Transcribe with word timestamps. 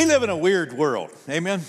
We 0.00 0.06
live 0.06 0.22
in 0.22 0.30
a 0.30 0.36
weird 0.36 0.72
world, 0.72 1.10
amen? 1.28 1.60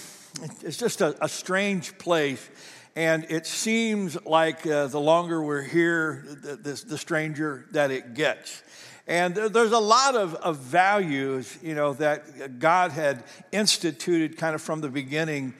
It's 0.61 0.77
just 0.77 1.01
a, 1.01 1.21
a 1.21 1.27
strange 1.27 1.97
place, 1.97 2.49
and 2.95 3.25
it 3.29 3.45
seems 3.45 4.17
like 4.25 4.65
uh, 4.65 4.87
the 4.87 5.01
longer 5.01 5.43
we're 5.43 5.61
here, 5.61 6.23
the, 6.41 6.55
the, 6.55 6.83
the, 6.87 6.97
stranger 6.97 7.65
that 7.71 7.91
it 7.91 8.13
gets. 8.13 8.63
And 9.05 9.35
there's 9.35 9.73
a 9.73 9.79
lot 9.79 10.15
of, 10.15 10.35
of 10.35 10.59
values, 10.59 11.57
you 11.61 11.75
know, 11.75 11.91
that 11.95 12.57
God 12.57 12.91
had 12.91 13.21
instituted 13.51 14.37
kind 14.37 14.55
of 14.55 14.61
from 14.61 14.79
the 14.79 14.87
beginning 14.87 15.53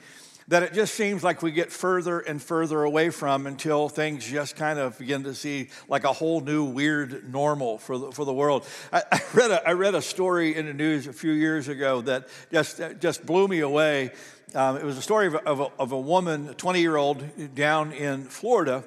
that 0.52 0.62
it 0.62 0.74
just 0.74 0.94
seems 0.94 1.24
like 1.24 1.40
we 1.40 1.50
get 1.50 1.72
further 1.72 2.20
and 2.20 2.40
further 2.42 2.82
away 2.82 3.08
from 3.08 3.46
until 3.46 3.88
things 3.88 4.26
just 4.26 4.54
kind 4.54 4.78
of 4.78 4.98
begin 4.98 5.24
to 5.24 5.34
see 5.34 5.70
like 5.88 6.04
a 6.04 6.12
whole 6.12 6.42
new 6.42 6.64
weird 6.64 7.32
normal 7.32 7.78
for 7.78 7.96
the, 7.96 8.12
for 8.12 8.26
the 8.26 8.34
world. 8.34 8.66
I, 8.92 9.02
I 9.12 9.22
read 9.32 9.50
a, 9.50 9.68
I 9.68 9.72
read 9.72 9.94
a 9.94 10.02
story 10.02 10.54
in 10.54 10.66
the 10.66 10.74
news 10.74 11.06
a 11.06 11.12
few 11.14 11.32
years 11.32 11.68
ago 11.68 12.02
that 12.02 12.28
just, 12.52 12.82
just 13.00 13.24
blew 13.24 13.48
me 13.48 13.60
away. 13.60 14.10
Um, 14.54 14.76
it 14.76 14.84
was 14.84 14.98
a 14.98 15.02
story 15.02 15.26
of 15.28 15.36
a, 15.36 15.44
of 15.46 15.60
a, 15.60 15.68
of 15.78 15.92
a 15.92 15.98
woman, 15.98 16.50
a 16.50 16.54
20 16.54 16.82
year 16.82 16.96
old 16.96 17.54
down 17.54 17.92
in 17.92 18.24
Florida, 18.24 18.84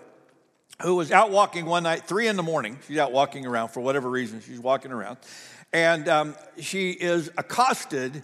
who 0.83 0.93
was 0.93 1.11
out 1.11 1.31
walking 1.31 1.65
one 1.65 1.81
night, 1.81 2.03
three 2.03 2.27
in 2.27 2.35
the 2.35 2.43
morning. 2.43 2.77
She's 2.87 2.99
out 2.99 3.11
walking 3.11 3.43
around 3.47 3.69
for 3.69 3.81
whatever 3.81 4.07
reason, 4.07 4.39
she's 4.39 4.59
walking 4.59 4.91
around. 4.91 5.17
And 5.73 6.07
um, 6.09 6.35
she 6.59 6.91
is 6.91 7.31
accosted 7.39 8.21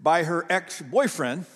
by 0.00 0.24
her 0.24 0.44
ex 0.50 0.82
boyfriend 0.82 1.46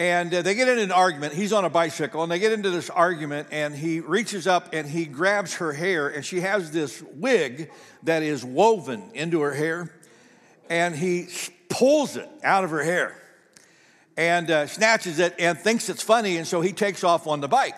and 0.00 0.32
uh, 0.32 0.40
they 0.40 0.54
get 0.54 0.66
in 0.66 0.78
an 0.78 0.92
argument. 0.92 1.34
He's 1.34 1.52
on 1.52 1.66
a 1.66 1.70
bicycle, 1.70 2.22
and 2.22 2.32
they 2.32 2.38
get 2.38 2.52
into 2.52 2.70
this 2.70 2.88
argument, 2.88 3.48
and 3.52 3.76
he 3.76 4.00
reaches 4.00 4.46
up 4.46 4.70
and 4.72 4.88
he 4.88 5.04
grabs 5.04 5.56
her 5.56 5.74
hair, 5.74 6.08
and 6.08 6.24
she 6.24 6.40
has 6.40 6.70
this 6.70 7.02
wig 7.16 7.70
that 8.04 8.22
is 8.22 8.42
woven 8.42 9.10
into 9.12 9.42
her 9.42 9.52
hair, 9.52 9.94
and 10.70 10.96
he 10.96 11.28
pulls 11.68 12.16
it 12.16 12.28
out 12.42 12.64
of 12.64 12.70
her 12.70 12.82
hair 12.82 13.14
and 14.16 14.50
uh, 14.50 14.66
snatches 14.66 15.18
it 15.18 15.34
and 15.38 15.58
thinks 15.58 15.90
it's 15.90 16.02
funny, 16.02 16.38
and 16.38 16.46
so 16.46 16.62
he 16.62 16.72
takes 16.72 17.04
off 17.04 17.26
on 17.26 17.40
the 17.40 17.48
bike. 17.48 17.76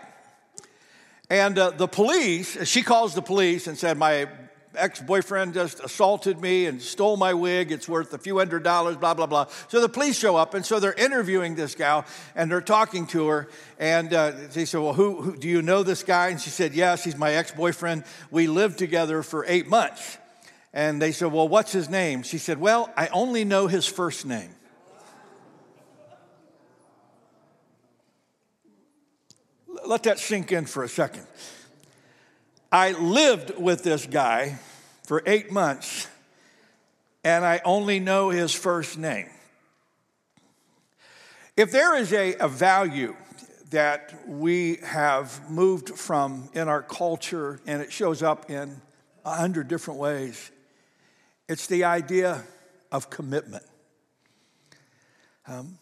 And 1.28 1.58
uh, 1.58 1.70
the 1.70 1.88
police, 1.88 2.68
she 2.68 2.82
calls 2.82 3.14
the 3.14 3.22
police 3.22 3.66
and 3.66 3.76
said, 3.76 3.98
My 3.98 4.28
ex 4.74 5.00
boyfriend 5.00 5.54
just 5.54 5.80
assaulted 5.80 6.40
me 6.40 6.66
and 6.66 6.80
stole 6.80 7.16
my 7.16 7.34
wig. 7.34 7.72
It's 7.72 7.88
worth 7.88 8.12
a 8.14 8.18
few 8.18 8.38
hundred 8.38 8.62
dollars, 8.62 8.96
blah, 8.96 9.14
blah, 9.14 9.26
blah. 9.26 9.46
So 9.68 9.80
the 9.80 9.88
police 9.88 10.18
show 10.18 10.36
up, 10.36 10.54
and 10.54 10.64
so 10.64 10.80
they're 10.80 10.92
interviewing 10.92 11.54
this 11.54 11.74
gal 11.74 12.04
and 12.34 12.50
they're 12.50 12.60
talking 12.60 13.06
to 13.08 13.28
her. 13.28 13.48
And 13.78 14.12
uh, 14.12 14.32
they 14.52 14.64
said, 14.64 14.80
Well, 14.80 14.94
who, 14.94 15.20
who, 15.20 15.36
do 15.36 15.48
you 15.48 15.62
know 15.62 15.82
this 15.82 16.02
guy? 16.02 16.28
And 16.28 16.40
she 16.40 16.50
said, 16.50 16.74
Yes, 16.74 17.04
he's 17.04 17.16
my 17.16 17.32
ex 17.32 17.52
boyfriend. 17.52 18.04
We 18.30 18.46
lived 18.46 18.78
together 18.78 19.22
for 19.22 19.44
eight 19.46 19.68
months. 19.68 20.18
And 20.72 21.02
they 21.02 21.12
said, 21.12 21.32
Well, 21.32 21.48
what's 21.48 21.72
his 21.72 21.90
name? 21.90 22.22
She 22.22 22.38
said, 22.38 22.58
Well, 22.58 22.90
I 22.96 23.08
only 23.08 23.44
know 23.44 23.66
his 23.66 23.86
first 23.86 24.24
name. 24.24 24.50
Let 29.84 30.04
that 30.04 30.18
sink 30.18 30.52
in 30.52 30.66
for 30.66 30.84
a 30.84 30.88
second. 30.88 31.26
I 32.72 32.92
lived 32.92 33.58
with 33.58 33.82
this 33.82 34.06
guy 34.06 34.58
for 35.06 35.22
eight 35.26 35.52
months, 35.52 36.08
and 37.22 37.44
I 37.44 37.60
only 37.66 38.00
know 38.00 38.30
his 38.30 38.54
first 38.54 38.96
name. 38.96 39.28
If 41.54 41.70
there 41.70 41.94
is 41.94 42.14
a, 42.14 42.34
a 42.36 42.48
value 42.48 43.14
that 43.72 44.26
we 44.26 44.78
have 44.84 45.50
moved 45.50 45.90
from 45.90 46.48
in 46.54 46.68
our 46.68 46.82
culture, 46.82 47.60
and 47.66 47.82
it 47.82 47.92
shows 47.92 48.22
up 48.22 48.50
in 48.50 48.80
a 49.26 49.34
hundred 49.36 49.68
different 49.68 50.00
ways, 50.00 50.50
it's 51.50 51.66
the 51.66 51.84
idea 51.84 52.42
of 52.90 53.10
commitment. 53.10 53.64
Um, 55.46 55.76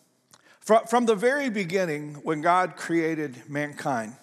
from, 0.58 0.86
from 0.86 1.06
the 1.06 1.14
very 1.14 1.50
beginning, 1.50 2.14
when 2.24 2.40
God 2.40 2.74
created 2.76 3.48
mankind, 3.48 4.16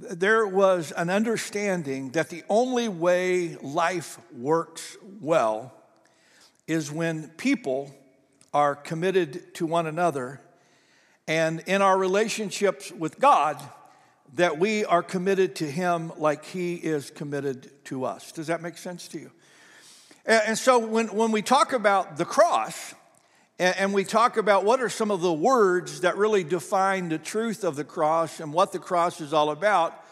there 0.00 0.46
was 0.46 0.92
an 0.92 1.10
understanding 1.10 2.10
that 2.10 2.30
the 2.30 2.42
only 2.48 2.88
way 2.88 3.56
life 3.56 4.18
works 4.32 4.96
well 5.20 5.74
is 6.66 6.90
when 6.90 7.28
people 7.30 7.94
are 8.54 8.74
committed 8.74 9.54
to 9.54 9.66
one 9.66 9.86
another 9.86 10.40
and 11.28 11.60
in 11.66 11.80
our 11.82 11.96
relationships 11.96 12.90
with 12.90 13.20
God, 13.20 13.60
that 14.34 14.58
we 14.58 14.84
are 14.84 15.02
committed 15.02 15.54
to 15.56 15.70
Him 15.70 16.12
like 16.16 16.44
He 16.44 16.74
is 16.74 17.10
committed 17.10 17.70
to 17.84 18.04
us. 18.04 18.32
Does 18.32 18.48
that 18.48 18.62
make 18.62 18.78
sense 18.78 19.06
to 19.08 19.18
you? 19.18 19.30
And 20.26 20.58
so 20.58 20.78
when, 20.78 21.06
when 21.08 21.30
we 21.30 21.42
talk 21.42 21.72
about 21.72 22.16
the 22.16 22.24
cross, 22.24 22.94
and, 23.60 23.92
we 23.92 24.04
talk 24.04 24.38
about 24.38 24.64
what 24.64 24.80
are 24.80 24.88
some 24.88 25.10
of 25.10 25.20
the 25.20 25.32
words 25.32 26.00
that 26.00 26.16
really 26.16 26.44
define 26.44 27.10
the 27.10 27.18
truth 27.18 27.62
of 27.62 27.76
the 27.76 27.84
cross 27.84 28.40
and 28.40 28.54
what 28.54 28.72
the 28.72 28.78
cross 28.78 29.20
is 29.20 29.34
all 29.34 29.50
about. 29.50 30.02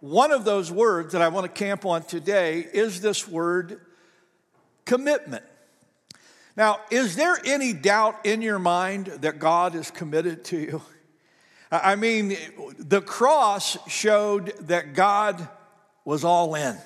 One 0.00 0.32
of 0.32 0.44
those 0.44 0.72
words 0.72 1.12
that 1.12 1.22
I 1.22 1.28
want 1.28 1.46
to 1.46 1.52
camp 1.52 1.86
on 1.86 2.02
today 2.02 2.66
is 2.72 3.00
this 3.00 3.28
word 3.28 3.80
commitment. 4.84 5.44
Now, 6.56 6.80
is 6.90 7.14
there 7.14 7.38
any 7.44 7.72
doubt 7.72 8.26
in 8.26 8.42
your 8.42 8.58
mind 8.58 9.06
that 9.06 9.38
God 9.38 9.76
is 9.76 9.92
committed 9.92 10.44
to 10.46 10.58
you? 10.58 10.82
I 11.70 11.94
mean, 11.94 12.36
the 12.78 13.00
cross 13.00 13.78
showed 13.88 14.54
that 14.66 14.94
God 14.94 15.46
was 16.04 16.24
all 16.24 16.56
in. 16.56 16.76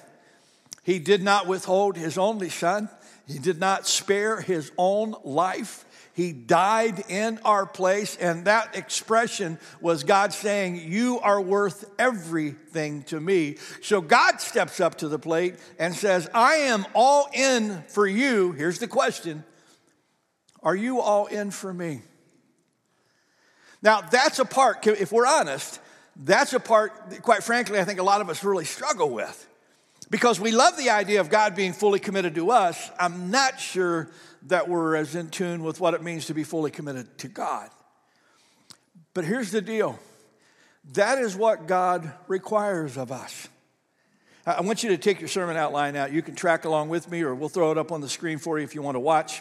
He 0.82 0.98
did 0.98 1.22
not 1.22 1.46
withhold 1.46 1.96
his 1.96 2.18
only 2.18 2.50
son, 2.50 2.90
he 3.26 3.38
did 3.38 3.58
not 3.58 3.86
spare 3.86 4.42
his 4.42 4.70
own 4.76 5.14
life. 5.24 5.86
He 6.14 6.32
died 6.32 7.04
in 7.08 7.38
our 7.42 7.64
place, 7.64 8.16
and 8.16 8.44
that 8.44 8.76
expression 8.76 9.58
was 9.80 10.04
God 10.04 10.34
saying, 10.34 10.76
You 10.76 11.20
are 11.20 11.40
worth 11.40 11.90
everything 11.98 13.04
to 13.04 13.18
me. 13.18 13.56
So 13.80 14.02
God 14.02 14.40
steps 14.40 14.78
up 14.78 14.96
to 14.98 15.08
the 15.08 15.18
plate 15.18 15.56
and 15.78 15.94
says, 15.94 16.28
I 16.34 16.56
am 16.56 16.84
all 16.94 17.28
in 17.32 17.82
for 17.88 18.06
you. 18.06 18.52
Here's 18.52 18.78
the 18.78 18.88
question 18.88 19.42
Are 20.62 20.76
you 20.76 21.00
all 21.00 21.26
in 21.26 21.50
for 21.50 21.72
me? 21.72 22.02
Now, 23.80 24.02
that's 24.02 24.38
a 24.38 24.44
part, 24.44 24.86
if 24.86 25.12
we're 25.12 25.26
honest, 25.26 25.80
that's 26.14 26.52
a 26.52 26.60
part, 26.60 27.22
quite 27.22 27.42
frankly, 27.42 27.80
I 27.80 27.84
think 27.84 27.98
a 27.98 28.04
lot 28.04 28.20
of 28.20 28.28
us 28.28 28.44
really 28.44 28.66
struggle 28.66 29.10
with. 29.10 29.48
Because 30.12 30.38
we 30.38 30.52
love 30.52 30.76
the 30.76 30.90
idea 30.90 31.22
of 31.22 31.30
God 31.30 31.56
being 31.56 31.72
fully 31.72 31.98
committed 31.98 32.34
to 32.34 32.50
us. 32.50 32.90
I'm 33.00 33.30
not 33.30 33.58
sure 33.58 34.10
that 34.48 34.68
we're 34.68 34.94
as 34.94 35.14
in 35.14 35.30
tune 35.30 35.64
with 35.64 35.80
what 35.80 35.94
it 35.94 36.02
means 36.02 36.26
to 36.26 36.34
be 36.34 36.44
fully 36.44 36.70
committed 36.70 37.16
to 37.20 37.28
God. 37.28 37.70
But 39.14 39.24
here's 39.24 39.50
the 39.50 39.62
deal 39.62 39.98
that 40.92 41.16
is 41.16 41.34
what 41.34 41.66
God 41.66 42.12
requires 42.28 42.98
of 42.98 43.10
us. 43.10 43.48
I 44.44 44.60
want 44.60 44.82
you 44.82 44.90
to 44.90 44.98
take 44.98 45.18
your 45.18 45.28
sermon 45.28 45.56
outline 45.56 45.96
out. 45.96 46.12
You 46.12 46.20
can 46.20 46.34
track 46.34 46.66
along 46.66 46.90
with 46.90 47.10
me, 47.10 47.22
or 47.22 47.34
we'll 47.34 47.48
throw 47.48 47.72
it 47.72 47.78
up 47.78 47.90
on 47.90 48.02
the 48.02 48.08
screen 48.08 48.36
for 48.36 48.58
you 48.58 48.64
if 48.64 48.74
you 48.74 48.82
want 48.82 48.96
to 48.96 49.00
watch. 49.00 49.40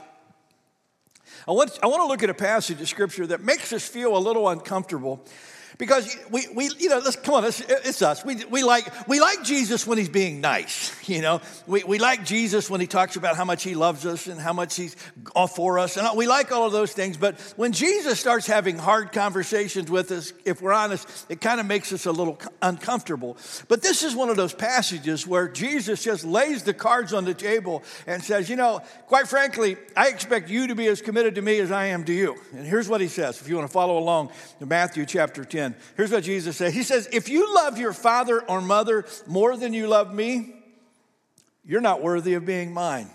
I 1.45 1.51
want, 1.51 1.77
I 1.83 1.87
want 1.87 2.01
to 2.01 2.07
look 2.07 2.23
at 2.23 2.29
a 2.29 2.33
passage 2.33 2.79
of 2.79 2.87
scripture 2.87 3.27
that 3.27 3.43
makes 3.43 3.73
us 3.73 3.85
feel 3.85 4.15
a 4.15 4.19
little 4.19 4.47
uncomfortable 4.47 5.25
because 5.81 6.15
we, 6.29 6.45
we 6.53 6.69
you 6.77 6.89
know, 6.89 6.99
let's 6.99 7.15
come 7.15 7.33
on, 7.33 7.43
it's, 7.43 7.59
it's 7.59 8.03
us. 8.03 8.23
We, 8.23 8.45
we, 8.45 8.61
like, 8.61 9.07
we 9.07 9.19
like 9.19 9.43
Jesus 9.43 9.87
when 9.87 9.97
he's 9.97 10.09
being 10.09 10.39
nice, 10.39 10.95
you 11.09 11.23
know. 11.23 11.41
We, 11.65 11.83
we 11.83 11.97
like 11.97 12.23
Jesus 12.23 12.69
when 12.69 12.79
he 12.79 12.85
talks 12.85 13.15
about 13.15 13.35
how 13.35 13.45
much 13.45 13.63
he 13.63 13.73
loves 13.73 14.05
us 14.05 14.27
and 14.27 14.39
how 14.39 14.53
much 14.53 14.75
he's 14.75 14.95
for 15.55 15.79
us. 15.79 15.97
And 15.97 16.07
we 16.15 16.27
like 16.27 16.51
all 16.51 16.67
of 16.67 16.71
those 16.71 16.93
things. 16.93 17.17
But 17.17 17.39
when 17.55 17.71
Jesus 17.71 18.19
starts 18.19 18.45
having 18.45 18.77
hard 18.77 19.11
conversations 19.11 19.89
with 19.89 20.11
us, 20.11 20.33
if 20.45 20.61
we're 20.61 20.71
honest, 20.71 21.25
it 21.29 21.41
kind 21.41 21.59
of 21.59 21.65
makes 21.65 21.91
us 21.91 22.05
a 22.05 22.11
little 22.11 22.39
uncomfortable. 22.61 23.35
But 23.67 23.81
this 23.81 24.03
is 24.03 24.15
one 24.15 24.29
of 24.29 24.37
those 24.37 24.53
passages 24.53 25.25
where 25.25 25.47
Jesus 25.47 26.03
just 26.03 26.23
lays 26.23 26.61
the 26.61 26.75
cards 26.75 27.11
on 27.11 27.25
the 27.25 27.33
table 27.33 27.81
and 28.05 28.23
says, 28.23 28.51
you 28.51 28.55
know, 28.55 28.81
quite 29.07 29.27
frankly, 29.27 29.77
I 29.97 30.09
expect 30.09 30.47
you 30.47 30.67
to 30.67 30.75
be 30.75 30.85
as 30.85 31.01
committed 31.01 31.33
to 31.35 31.41
me 31.41 31.57
as 31.57 31.71
I 31.71 31.85
am 31.85 32.03
to 32.03 32.13
you. 32.13 32.39
And 32.55 32.67
here's 32.67 32.87
what 32.87 33.01
he 33.01 33.07
says, 33.07 33.41
if 33.41 33.49
you 33.49 33.55
want 33.55 33.67
to 33.67 33.73
follow 33.73 33.97
along 33.97 34.29
in 34.59 34.67
Matthew 34.67 35.07
chapter 35.07 35.43
10. 35.43 35.70
Here's 35.97 36.11
what 36.11 36.23
Jesus 36.23 36.57
said 36.57 36.73
He 36.73 36.83
says, 36.83 37.07
If 37.11 37.29
you 37.29 37.53
love 37.55 37.77
your 37.77 37.93
father 37.93 38.41
or 38.41 38.61
mother 38.61 39.05
more 39.27 39.57
than 39.57 39.73
you 39.73 39.87
love 39.87 40.13
me, 40.13 40.55
you're 41.63 41.81
not 41.81 42.01
worthy 42.01 42.33
of 42.33 42.45
being 42.45 42.73
mine. 42.73 43.09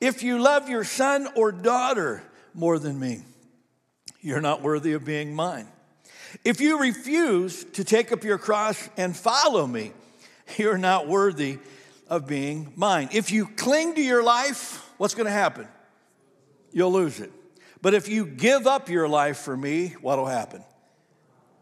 If 0.00 0.22
you 0.22 0.40
love 0.40 0.68
your 0.68 0.84
son 0.84 1.28
or 1.36 1.52
daughter 1.52 2.22
more 2.54 2.78
than 2.78 2.98
me, 2.98 3.22
you're 4.20 4.40
not 4.40 4.62
worthy 4.62 4.92
of 4.94 5.04
being 5.04 5.34
mine. 5.34 5.68
If 6.44 6.60
you 6.60 6.80
refuse 6.80 7.64
to 7.64 7.84
take 7.84 8.12
up 8.12 8.24
your 8.24 8.38
cross 8.38 8.88
and 8.96 9.16
follow 9.16 9.66
me, 9.66 9.92
you're 10.56 10.78
not 10.78 11.06
worthy 11.06 11.58
of 12.08 12.26
being 12.26 12.72
mine. 12.76 13.10
If 13.12 13.32
you 13.32 13.46
cling 13.46 13.94
to 13.94 14.02
your 14.02 14.22
life, 14.22 14.88
what's 14.98 15.14
going 15.14 15.26
to 15.26 15.32
happen? 15.32 15.68
You'll 16.72 16.92
lose 16.92 17.20
it. 17.20 17.30
But 17.80 17.94
if 17.94 18.08
you 18.08 18.26
give 18.26 18.66
up 18.66 18.88
your 18.88 19.08
life 19.08 19.38
for 19.38 19.56
me, 19.56 19.94
what'll 20.00 20.26
happen? 20.26 20.64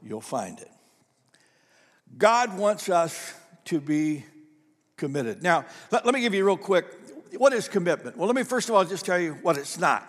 You'll 0.03 0.21
find 0.21 0.59
it. 0.59 0.71
God 2.17 2.57
wants 2.57 2.89
us 2.89 3.35
to 3.67 3.81
be 3.81 4.25
committed. 4.97 5.43
Now, 5.43 5.65
let, 5.91 6.05
let, 6.05 6.15
me 6.15 6.21
give 6.21 6.35
you 6.35 6.45
real 6.45 6.57
quick 6.57 6.87
what 7.37 7.53
is 7.53 7.69
commitment? 7.69 8.17
Well, 8.17 8.27
let 8.27 8.37
me 8.37 8.43
first 8.43 8.69
of 8.69 8.75
all 8.75 8.85
just 8.85 9.05
tell 9.05 9.19
you 9.19 9.35
what 9.43 9.57
it's 9.57 9.79
not. 9.79 10.09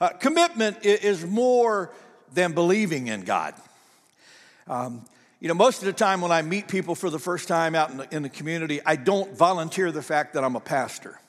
Uh, 0.00 0.10
commitment 0.10 0.84
is 0.84 1.24
more 1.24 1.92
than 2.32 2.52
believing 2.52 3.08
in 3.08 3.22
God. 3.22 3.54
Um, 4.66 5.04
you 5.40 5.48
know, 5.48 5.54
most 5.54 5.80
of 5.80 5.86
the 5.86 5.92
time 5.92 6.20
when 6.20 6.32
I 6.32 6.42
meet 6.42 6.68
people 6.68 6.94
for 6.94 7.10
the 7.10 7.18
first 7.18 7.48
time 7.48 7.74
out 7.74 7.90
in 7.90 7.96
the, 7.98 8.14
in 8.14 8.22
the 8.22 8.28
community, 8.28 8.80
I 8.84 8.96
don't 8.96 9.36
volunteer 9.36 9.92
the 9.92 10.02
fact 10.02 10.34
that 10.34 10.44
I'm 10.44 10.56
a 10.56 10.60
pastor. 10.60 11.20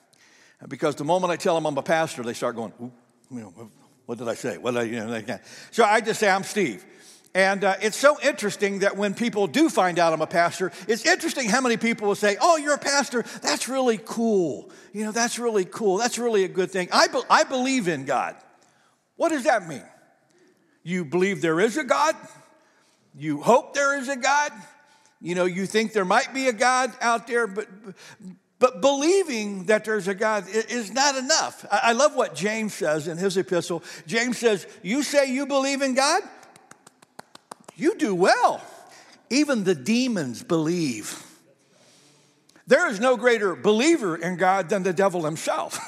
Because 0.68 0.96
the 0.96 1.06
moment 1.06 1.32
I 1.32 1.36
tell 1.36 1.56
them 1.56 1.66
I'm 1.66 1.78
a 1.78 1.84
pastor, 1.84 2.24
they 2.24 2.34
start 2.34 2.56
going, 2.56 2.74
you 2.80 3.40
know, 3.40 3.70
what 4.06 4.18
did 4.18 4.28
I 4.28 4.34
say? 4.34 4.58
What 4.58 4.72
did 4.72 4.80
I, 4.80 4.84
you 4.84 4.96
know, 5.00 5.40
so 5.72 5.84
I 5.84 6.02
just 6.02 6.20
say 6.20 6.30
I'm 6.30 6.44
Steve. 6.44 6.84
And 7.40 7.64
uh, 7.64 7.76
it's 7.82 7.96
so 7.96 8.20
interesting 8.22 8.80
that 8.80 8.98
when 8.98 9.14
people 9.14 9.48
do 9.48 9.70
find 9.70 9.98
out 9.98 10.12
I'm 10.12 10.22
a 10.22 10.28
pastor, 10.28 10.74
it's 10.90 11.06
interesting 11.06 11.48
how 11.48 11.62
many 11.62 11.78
people 11.78 12.10
will 12.10 12.16
say, 12.16 12.36
Oh, 12.42 12.58
you're 12.58 12.74
a 12.74 12.78
pastor. 12.78 13.24
That's 13.42 13.70
really 13.70 13.98
cool. 13.98 14.70
You 14.92 15.06
know, 15.06 15.14
that's 15.14 15.40
really 15.40 15.64
cool. 15.64 15.96
That's 15.96 16.20
really 16.20 16.44
a 16.44 16.50
good 16.50 16.70
thing. 16.70 16.90
I, 16.92 17.08
be- 17.08 17.22
I 17.30 17.46
believe 17.46 17.88
in 17.88 18.04
God. 18.04 18.36
What 19.16 19.30
does 19.30 19.46
that 19.46 19.70
mean? 19.70 19.86
You 20.84 21.06
believe 21.06 21.42
there 21.42 21.62
is 21.62 21.78
a 21.78 21.86
God? 21.86 22.14
You 23.18 23.40
hope 23.40 23.74
there 23.74 23.98
is 23.98 24.10
a 24.10 24.18
God? 24.18 24.52
You 25.22 25.34
know, 25.34 25.46
you 25.46 25.66
think 25.66 25.94
there 25.94 26.04
might 26.04 26.34
be 26.34 26.50
a 26.50 26.54
God 26.54 26.92
out 27.00 27.26
there, 27.26 27.48
but, 27.48 27.70
but 28.60 28.82
believing 28.82 29.68
that 29.68 29.86
there's 29.86 30.10
a 30.10 30.14
God 30.14 30.44
is 30.50 30.92
not 30.92 31.16
enough. 31.16 31.66
I 31.72 31.94
love 31.94 32.18
what 32.18 32.36
James 32.36 32.74
says 32.74 33.08
in 33.08 33.18
his 33.18 33.38
epistle. 33.38 33.82
James 34.08 34.38
says, 34.38 34.68
You 34.84 35.04
say 35.04 35.32
you 35.32 35.46
believe 35.46 35.82
in 35.82 35.94
God? 35.94 36.24
You 37.80 37.96
do 37.96 38.14
well. 38.14 38.62
Even 39.30 39.64
the 39.64 39.76
demons 39.76 40.44
believe. 40.44 41.26
There 42.68 42.88
is 42.88 43.00
no 43.00 43.18
greater 43.18 43.56
believer 43.56 44.16
in 44.16 44.38
God 44.38 44.70
than 44.70 44.84
the 44.84 44.94
devil 44.94 45.24
himself. 45.26 45.80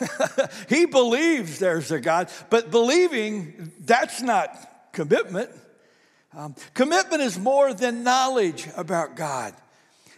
he 0.70 0.86
believes 0.86 1.60
there's 1.60 1.92
a 1.92 2.00
God, 2.00 2.30
but 2.50 2.72
believing, 2.72 3.72
that's 3.82 4.22
not 4.22 4.92
commitment. 4.92 5.52
Um, 6.36 6.56
commitment 6.74 7.22
is 7.22 7.38
more 7.38 7.74
than 7.74 8.04
knowledge 8.04 8.68
about 8.76 9.16
God. 9.16 9.54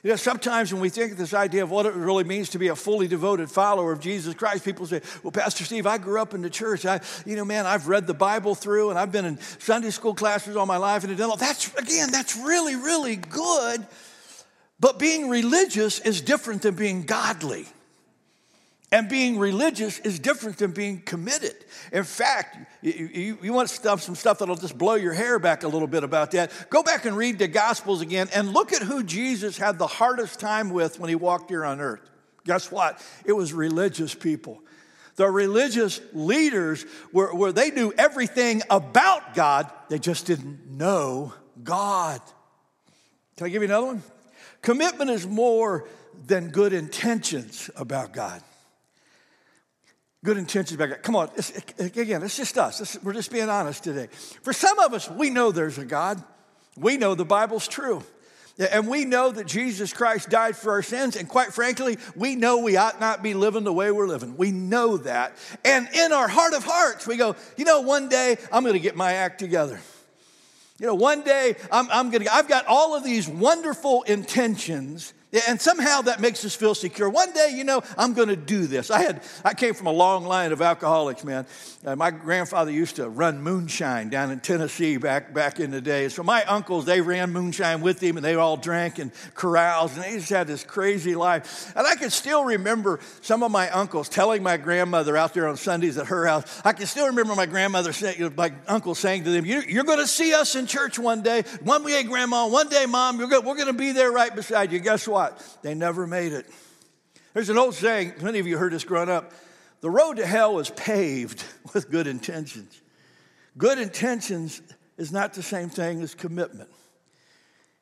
You 0.03 0.09
know, 0.09 0.15
sometimes 0.17 0.73
when 0.73 0.81
we 0.81 0.89
think 0.89 1.13
of 1.13 1.17
this 1.17 1.33
idea 1.33 1.63
of 1.63 1.71
what 1.71 1.85
it 1.85 1.93
really 1.93 2.25
means 2.25 2.49
to 2.49 2.59
be 2.59 2.67
a 2.67 2.75
fully 2.75 3.07
devoted 3.07 3.49
follower 3.49 3.93
of 3.93 4.01
Jesus 4.01 4.33
Christ, 4.33 4.65
people 4.65 4.85
say, 4.85 5.01
Well, 5.23 5.31
Pastor 5.31 5.63
Steve, 5.63 5.87
I 5.87 5.97
grew 5.97 6.21
up 6.21 6.33
in 6.33 6.41
the 6.41 6.49
church. 6.49 6.85
I, 6.85 6.99
you 7.25 7.37
know, 7.37 7.45
man, 7.45 7.65
I've 7.65 7.87
read 7.87 8.05
the 8.05 8.13
Bible 8.13 8.53
through 8.53 8.89
and 8.89 8.99
I've 8.99 9.13
been 9.13 9.23
in 9.23 9.39
Sunday 9.59 9.91
school 9.91 10.13
classes 10.13 10.57
all 10.57 10.65
my 10.65 10.75
life 10.75 11.05
and 11.05 11.17
that's 11.17 11.73
again, 11.75 12.11
that's 12.11 12.35
really, 12.35 12.75
really 12.75 13.15
good. 13.15 13.87
But 14.77 14.99
being 14.99 15.29
religious 15.29 15.99
is 15.99 16.19
different 16.19 16.63
than 16.63 16.75
being 16.75 17.03
godly. 17.03 17.65
And 18.93 19.09
being 19.09 19.39
religious 19.39 19.97
is 19.97 20.19
different 20.19 20.59
than 20.59 20.69
being 20.69 21.01
committed. 21.01 21.55
In 21.91 22.03
fact, 22.03 22.57
you, 22.83 23.09
you, 23.11 23.37
you, 23.41 23.51
want 23.51 23.71
stuff, 23.71 24.03
some 24.03 24.13
stuff 24.13 24.37
that'll 24.37 24.55
just 24.55 24.77
blow 24.77 24.93
your 24.93 25.13
hair 25.13 25.39
back 25.39 25.63
a 25.63 25.67
little 25.67 25.87
bit 25.87 26.03
about 26.03 26.29
that. 26.31 26.51
Go 26.69 26.83
back 26.83 27.05
and 27.05 27.17
read 27.17 27.39
the 27.39 27.47
Gospels 27.47 28.01
again 28.01 28.29
and 28.35 28.53
look 28.53 28.71
at 28.71 28.83
who 28.83 29.03
Jesus 29.03 29.57
had 29.57 29.79
the 29.79 29.87
hardest 29.87 30.39
time 30.39 30.69
with 30.69 30.99
when 30.99 31.09
he 31.09 31.15
walked 31.15 31.49
here 31.49 31.65
on 31.65 31.81
earth. 31.81 32.07
Guess 32.45 32.69
what? 32.69 33.03
It 33.25 33.31
was 33.31 33.51
religious 33.51 34.13
people. 34.13 34.61
The 35.15 35.27
religious 35.27 35.99
leaders 36.13 36.85
were 37.11 37.33
where 37.33 37.51
they 37.51 37.71
knew 37.71 37.95
everything 37.97 38.61
about 38.69 39.33
God, 39.33 39.71
they 39.89 39.97
just 39.97 40.27
didn't 40.27 40.69
know 40.69 41.33
God. 41.63 42.21
Can 43.37 43.47
I 43.47 43.49
give 43.49 43.63
you 43.63 43.69
another 43.69 43.87
one? 43.87 44.03
Commitment 44.61 45.09
is 45.09 45.25
more 45.25 45.87
than 46.27 46.49
good 46.49 46.73
intentions 46.73 47.71
about 47.75 48.13
God 48.13 48.43
good 50.23 50.37
intentions 50.37 50.75
about 50.75 50.89
God. 50.89 51.03
Come 51.03 51.15
on, 51.15 51.29
it's, 51.35 51.51
again, 51.79 52.23
it's 52.23 52.37
just 52.37 52.57
us. 52.57 52.81
It's, 52.81 53.03
we're 53.03 53.13
just 53.13 53.31
being 53.31 53.49
honest 53.49 53.83
today. 53.83 54.07
For 54.41 54.53
some 54.53 54.79
of 54.79 54.93
us, 54.93 55.09
we 55.09 55.29
know 55.29 55.51
there's 55.51 55.77
a 55.77 55.85
God. 55.85 56.23
We 56.77 56.97
know 56.97 57.13
the 57.13 57.25
Bible's 57.25 57.67
true. 57.67 58.03
And 58.71 58.87
we 58.87 59.03
know 59.03 59.31
that 59.31 59.47
Jesus 59.47 59.93
Christ 59.93 60.29
died 60.29 60.55
for 60.55 60.71
our 60.73 60.83
sins. 60.83 61.15
And 61.15 61.27
quite 61.27 61.53
frankly, 61.53 61.97
we 62.15 62.35
know 62.35 62.59
we 62.59 62.77
ought 62.77 62.99
not 62.99 63.23
be 63.23 63.33
living 63.33 63.63
the 63.63 63.73
way 63.73 63.89
we're 63.89 64.07
living. 64.07 64.37
We 64.37 64.51
know 64.51 64.97
that. 64.97 65.35
And 65.65 65.87
in 65.93 66.11
our 66.13 66.27
heart 66.27 66.53
of 66.53 66.63
hearts, 66.63 67.07
we 67.07 67.17
go, 67.17 67.35
you 67.57 67.65
know, 67.65 67.81
one 67.81 68.09
day 68.09 68.37
I'm 68.51 68.63
going 68.63 68.73
to 68.73 68.79
get 68.79 68.95
my 68.95 69.13
act 69.13 69.39
together. 69.39 69.79
You 70.79 70.87
know, 70.87 70.95
one 70.95 71.23
day 71.23 71.55
I'm, 71.71 71.89
I'm 71.91 72.11
going 72.11 72.23
to, 72.23 72.33
I've 72.33 72.47
got 72.47 72.67
all 72.67 72.95
of 72.95 73.03
these 73.03 73.27
wonderful 73.27 74.03
intentions 74.03 75.13
and 75.47 75.59
somehow 75.59 76.01
that 76.01 76.19
makes 76.19 76.45
us 76.45 76.55
feel 76.55 76.75
secure. 76.75 77.09
One 77.09 77.33
day, 77.33 77.53
you 77.55 77.63
know, 77.63 77.81
I'm 77.97 78.13
going 78.13 78.27
to 78.27 78.35
do 78.35 78.67
this. 78.67 78.91
I 78.91 79.01
had, 79.01 79.23
I 79.43 79.53
came 79.53 79.73
from 79.73 79.87
a 79.87 79.91
long 79.91 80.25
line 80.25 80.51
of 80.51 80.61
alcoholics, 80.61 81.23
man. 81.23 81.47
Uh, 81.83 81.95
my 81.95 82.11
grandfather 82.11 82.71
used 82.71 82.97
to 82.97 83.09
run 83.09 83.41
moonshine 83.41 84.09
down 84.09 84.31
in 84.31 84.39
Tennessee 84.39 84.97
back, 84.97 85.33
back 85.33 85.59
in 85.59 85.71
the 85.71 85.81
day. 85.81 86.07
So 86.09 86.21
my 86.23 86.43
uncles, 86.43 86.85
they 86.85 87.01
ran 87.01 87.31
moonshine 87.31 87.81
with 87.81 88.01
him 88.01 88.15
and 88.15 88.23
they 88.23 88.35
all 88.35 88.57
drank 88.57 88.99
and 88.99 89.11
caroused, 89.35 89.95
and 89.95 90.03
they 90.03 90.17
just 90.17 90.29
had 90.29 90.47
this 90.47 90.63
crazy 90.63 91.15
life. 91.15 91.73
And 91.75 91.87
I 91.87 91.95
can 91.95 92.09
still 92.09 92.45
remember 92.45 92.99
some 93.21 93.41
of 93.41 93.51
my 93.51 93.69
uncles 93.71 94.09
telling 94.09 94.43
my 94.43 94.57
grandmother 94.57 95.17
out 95.17 95.33
there 95.33 95.47
on 95.47 95.57
Sundays 95.57 95.97
at 95.97 96.07
her 96.07 96.27
house. 96.27 96.61
I 96.63 96.73
can 96.73 96.85
still 96.85 97.07
remember 97.07 97.35
my 97.35 97.47
grandmother 97.47 97.91
saying, 97.91 98.33
my 98.37 98.53
uncle 98.67 98.95
saying 98.95 99.23
to 99.23 99.31
them, 99.31 99.45
You're 99.45 99.83
going 99.83 99.99
to 99.99 100.07
see 100.07 100.33
us 100.33 100.55
in 100.55 100.67
church 100.67 100.99
one 100.99 101.21
day. 101.21 101.43
One 101.61 101.83
day, 101.83 102.03
grandma, 102.03 102.47
one 102.47 102.69
day, 102.69 102.85
mom, 102.85 103.17
we're 103.17 103.27
going 103.27 103.65
to 103.65 103.73
be 103.73 103.91
there 103.91 104.11
right 104.11 104.33
beside 104.33 104.71
you. 104.71 104.79
Guess 104.79 105.07
what? 105.07 105.22
What? 105.23 105.57
They 105.61 105.73
never 105.73 106.05
made 106.05 106.33
it. 106.33 106.45
There's 107.33 107.49
an 107.49 107.57
old 107.57 107.75
saying, 107.75 108.13
many 108.21 108.39
of 108.39 108.47
you 108.47 108.57
heard 108.57 108.73
this 108.73 108.83
growing 108.83 109.09
up 109.09 109.31
the 109.81 109.89
road 109.89 110.15
to 110.15 110.25
hell 110.25 110.59
is 110.59 110.69
paved 110.69 111.43
with 111.73 111.89
good 111.89 112.07
intentions. 112.07 112.81
Good 113.57 113.79
intentions 113.79 114.61
is 114.97 115.11
not 115.11 115.33
the 115.33 115.43
same 115.43 115.69
thing 115.69 116.01
as 116.01 116.15
commitment. 116.15 116.69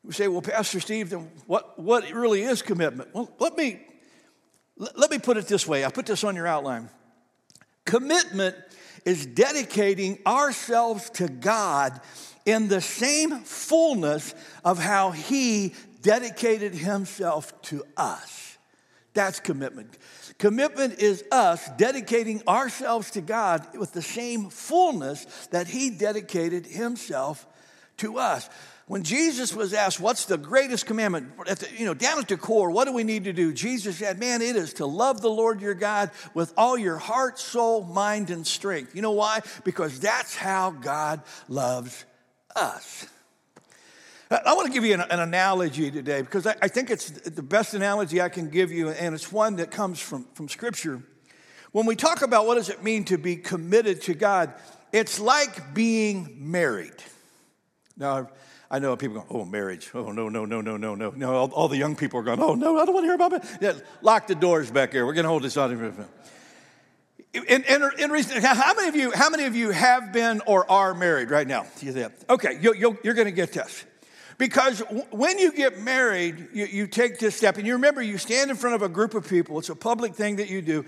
We 0.04 0.12
say, 0.12 0.26
well, 0.26 0.42
Pastor 0.42 0.80
Steve, 0.80 1.10
then 1.10 1.30
what, 1.46 1.78
what 1.78 2.10
really 2.10 2.42
is 2.42 2.60
commitment? 2.60 3.14
Well, 3.14 3.30
let 3.38 3.56
me, 3.56 3.80
let 4.76 5.10
me 5.10 5.18
put 5.18 5.36
it 5.36 5.46
this 5.46 5.66
way. 5.66 5.84
I 5.84 5.90
put 5.90 6.06
this 6.06 6.24
on 6.24 6.34
your 6.34 6.48
outline. 6.48 6.90
Commitment 7.84 8.56
is 9.04 9.26
dedicating 9.26 10.18
ourselves 10.26 11.08
to 11.10 11.28
God 11.28 12.00
in 12.44 12.66
the 12.66 12.80
same 12.80 13.40
fullness 13.40 14.34
of 14.64 14.78
how 14.78 15.12
He 15.12 15.74
dedicated 16.02 16.74
himself 16.74 17.60
to 17.62 17.84
us. 17.96 18.58
That's 19.14 19.40
commitment. 19.40 19.96
Commitment 20.38 20.98
is 20.98 21.24
us 21.30 21.68
dedicating 21.76 22.42
ourselves 22.48 23.10
to 23.12 23.20
God 23.20 23.66
with 23.78 23.92
the 23.92 24.02
same 24.02 24.48
fullness 24.50 25.24
that 25.50 25.68
he 25.68 25.90
dedicated 25.90 26.66
himself 26.66 27.46
to 27.98 28.18
us. 28.18 28.48
When 28.86 29.04
Jesus 29.04 29.54
was 29.54 29.74
asked, 29.74 30.00
What's 30.00 30.24
the 30.24 30.38
greatest 30.38 30.86
commandment? 30.86 31.36
The, 31.46 31.68
you 31.76 31.86
know, 31.86 31.94
down 31.94 32.18
at 32.18 32.28
the 32.28 32.36
core, 32.36 32.70
what 32.70 32.86
do 32.86 32.92
we 32.92 33.04
need 33.04 33.24
to 33.24 33.32
do? 33.32 33.52
Jesus 33.52 33.98
said, 33.98 34.18
Man, 34.18 34.42
it 34.42 34.56
is 34.56 34.74
to 34.74 34.86
love 34.86 35.20
the 35.20 35.30
Lord 35.30 35.60
your 35.60 35.74
God 35.74 36.10
with 36.34 36.52
all 36.56 36.76
your 36.76 36.98
heart, 36.98 37.38
soul, 37.38 37.84
mind, 37.84 38.30
and 38.30 38.46
strength. 38.46 38.94
You 38.94 39.02
know 39.02 39.12
why? 39.12 39.40
Because 39.64 40.00
that's 40.00 40.34
how 40.34 40.72
God 40.72 41.22
loves 41.48 42.04
us. 42.56 43.06
I 44.32 44.54
want 44.54 44.66
to 44.66 44.72
give 44.72 44.84
you 44.84 44.94
an, 44.94 45.00
an 45.02 45.20
analogy 45.20 45.90
today 45.90 46.22
because 46.22 46.46
I, 46.46 46.54
I, 46.62 46.68
think 46.68 46.90
it's 46.90 47.10
the 47.10 47.42
best 47.42 47.74
analogy 47.74 48.20
I 48.20 48.28
can 48.28 48.48
give 48.48 48.72
you, 48.72 48.88
and 48.88 49.14
it's 49.14 49.30
one 49.30 49.56
that 49.56 49.70
comes 49.70 50.00
from, 50.00 50.26
from 50.34 50.48
Scripture. 50.48 51.02
When 51.72 51.86
we 51.86 51.96
talk 51.96 52.22
about 52.22 52.46
what 52.46 52.54
does 52.54 52.68
it 52.68 52.82
mean 52.82 53.04
to 53.06 53.18
be 53.18 53.36
committed 53.36 54.02
to 54.02 54.14
God, 54.14 54.54
it's 54.92 55.20
like 55.20 55.74
being 55.74 56.36
married. 56.38 56.94
Now, 57.96 58.30
I 58.70 58.78
know 58.78 58.96
people 58.96 59.20
go, 59.20 59.26
oh, 59.28 59.44
marriage. 59.44 59.90
Oh, 59.92 60.12
no, 60.12 60.30
no, 60.30 60.46
no, 60.46 60.62
no, 60.62 60.78
no, 60.78 60.94
no. 60.94 61.10
No, 61.10 61.34
all, 61.34 61.50
all 61.52 61.68
the 61.68 61.76
young 61.76 61.94
people 61.94 62.20
are 62.20 62.22
going, 62.22 62.40
oh, 62.40 62.54
no, 62.54 62.78
I 62.78 62.86
don't 62.86 62.94
want 62.94 63.04
to 63.04 63.08
hear 63.08 63.14
about 63.14 63.34
it. 63.34 63.44
Yeah, 63.60 63.72
lock 64.00 64.26
the 64.28 64.34
doors 64.34 64.70
back 64.70 64.92
here. 64.92 65.04
We're 65.04 65.12
going 65.12 65.24
to 65.24 65.28
hold 65.28 65.42
this 65.42 65.58
on. 65.58 65.72
In, 67.34 67.64
in, 67.64 67.90
in 67.98 68.10
reason, 68.10 68.42
how 68.42 68.74
many 68.74 68.88
of 68.88 68.96
you, 68.96 69.10
how 69.12 69.28
many 69.28 69.44
of 69.44 69.54
you 69.54 69.70
have 69.70 70.12
been 70.12 70.40
or 70.46 70.70
are 70.70 70.94
married 70.94 71.30
right 71.30 71.46
now? 71.46 71.66
Okay, 72.30 72.58
you, 72.62 72.98
you're 73.02 73.14
going 73.14 73.26
to 73.26 73.32
get 73.32 73.52
this. 73.52 73.84
Because 74.38 74.80
when 75.10 75.38
you 75.38 75.52
get 75.52 75.80
married, 75.80 76.48
you, 76.52 76.66
you, 76.66 76.86
take 76.86 77.18
this 77.18 77.36
step, 77.36 77.58
and 77.58 77.66
you 77.66 77.74
remember 77.74 78.02
you 78.02 78.18
stand 78.18 78.50
in 78.50 78.56
front 78.56 78.74
of 78.74 78.82
a 78.82 78.88
group 78.88 79.14
of 79.14 79.28
people, 79.28 79.58
it's 79.58 79.68
a 79.68 79.76
public 79.76 80.14
thing 80.14 80.36
that 80.36 80.48
you 80.48 80.62
do, 80.62 80.84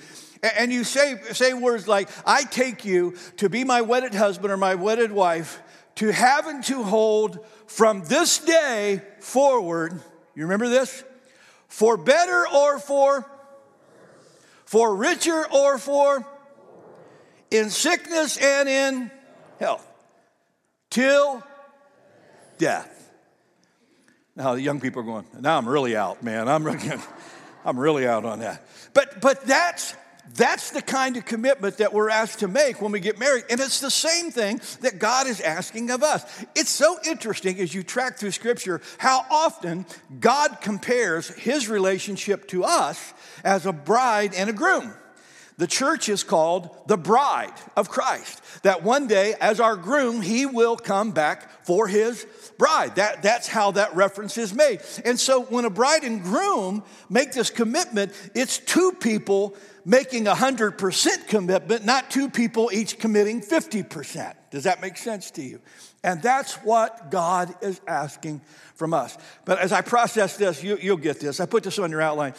and 0.56 0.72
you 0.72 0.84
say, 0.84 1.16
say 1.32 1.54
words 1.54 1.86
like, 1.86 2.08
I 2.26 2.44
take 2.44 2.84
you 2.84 3.14
to 3.38 3.48
be 3.48 3.64
my 3.64 3.82
wedded 3.82 4.14
husband 4.14 4.52
or 4.52 4.56
my 4.56 4.74
wedded 4.74 5.12
wife, 5.12 5.60
to 5.96 6.10
have 6.10 6.46
and 6.46 6.64
to 6.64 6.82
hold 6.82 7.44
from 7.66 8.04
this 8.04 8.38
day 8.38 9.02
forward. 9.20 10.00
You 10.34 10.44
remember 10.44 10.68
this? 10.68 11.04
For 11.68 11.96
better 11.96 12.46
or 12.48 12.78
for? 12.78 13.30
For 14.64 14.94
richer 14.94 15.46
or 15.52 15.78
for? 15.78 16.26
In 17.50 17.70
sickness 17.70 18.36
and 18.36 18.68
in 18.68 19.10
health. 19.60 19.86
Till 20.90 21.42
death. 22.58 23.03
Now 24.36 24.54
the 24.54 24.62
young 24.62 24.80
people 24.80 25.02
are 25.02 25.04
going, 25.04 25.26
now 25.40 25.58
I'm 25.58 25.68
really 25.68 25.96
out, 25.96 26.22
man. 26.22 26.48
I'm 26.48 26.64
really, 26.64 26.90
I'm 27.64 27.78
really 27.78 28.06
out 28.06 28.24
on 28.24 28.40
that. 28.40 28.66
But, 28.92 29.20
but 29.20 29.44
that's 29.44 29.94
That's 30.36 30.70
the 30.70 30.80
kind 30.82 31.16
of 31.18 31.26
commitment 31.26 31.76
that 31.78 31.92
we're 31.92 32.08
asked 32.08 32.38
to 32.40 32.48
make 32.48 32.80
when 32.80 32.92
we 32.92 33.00
get 33.00 33.18
married. 33.18 33.44
And 33.50 33.60
it's 33.60 33.80
the 33.80 33.90
same 33.90 34.30
thing 34.30 34.60
that 34.80 34.98
God 34.98 35.26
is 35.26 35.40
asking 35.40 35.90
of 35.90 36.02
us. 36.02 36.24
It's 36.54 36.70
so 36.70 36.98
interesting 37.06 37.60
as 37.60 37.74
you 37.74 37.82
track 37.82 38.16
through 38.18 38.32
Scripture 38.32 38.80
how 38.98 39.26
often 39.30 39.84
God 40.20 40.58
compares 40.62 41.28
his 41.28 41.68
relationship 41.68 42.48
to 42.48 42.64
us 42.64 43.12
as 43.44 43.66
a 43.66 43.72
bride 43.72 44.32
and 44.34 44.48
a 44.48 44.54
groom. 44.54 44.94
The 45.56 45.66
church 45.68 46.08
is 46.08 46.24
called 46.24 46.68
the 46.88 46.96
bride 46.96 47.54
of 47.76 47.88
Christ. 47.88 48.42
That 48.62 48.82
one 48.82 49.06
day, 49.06 49.34
as 49.40 49.60
our 49.60 49.76
groom, 49.76 50.20
he 50.20 50.46
will 50.46 50.76
come 50.76 51.12
back 51.12 51.64
for 51.64 51.86
his 51.86 52.26
bride. 52.58 52.96
That, 52.96 53.22
that's 53.22 53.46
how 53.46 53.70
that 53.72 53.94
reference 53.94 54.36
is 54.36 54.52
made. 54.52 54.80
And 55.04 55.18
so 55.18 55.42
when 55.42 55.64
a 55.64 55.70
bride 55.70 56.02
and 56.02 56.22
groom 56.22 56.82
make 57.08 57.32
this 57.32 57.50
commitment, 57.50 58.12
it's 58.34 58.58
two 58.58 58.92
people 58.98 59.56
making 59.84 60.26
a 60.26 60.32
100% 60.32 61.28
commitment, 61.28 61.84
not 61.84 62.10
two 62.10 62.30
people 62.30 62.70
each 62.72 62.98
committing 62.98 63.40
50%. 63.40 64.34
Does 64.50 64.64
that 64.64 64.80
make 64.80 64.96
sense 64.96 65.30
to 65.32 65.42
you? 65.42 65.60
And 66.02 66.22
that's 66.22 66.54
what 66.56 67.10
God 67.10 67.54
is 67.62 67.80
asking 67.86 68.40
from 68.74 68.92
us. 68.92 69.16
But 69.44 69.58
as 69.58 69.72
I 69.72 69.80
process 69.82 70.36
this, 70.36 70.62
you, 70.62 70.78
will 70.82 70.96
get 70.96 71.20
this. 71.20 71.40
I 71.40 71.46
put 71.46 71.62
this 71.62 71.78
on 71.78 71.90
your 71.90 72.02
outline 72.02 72.34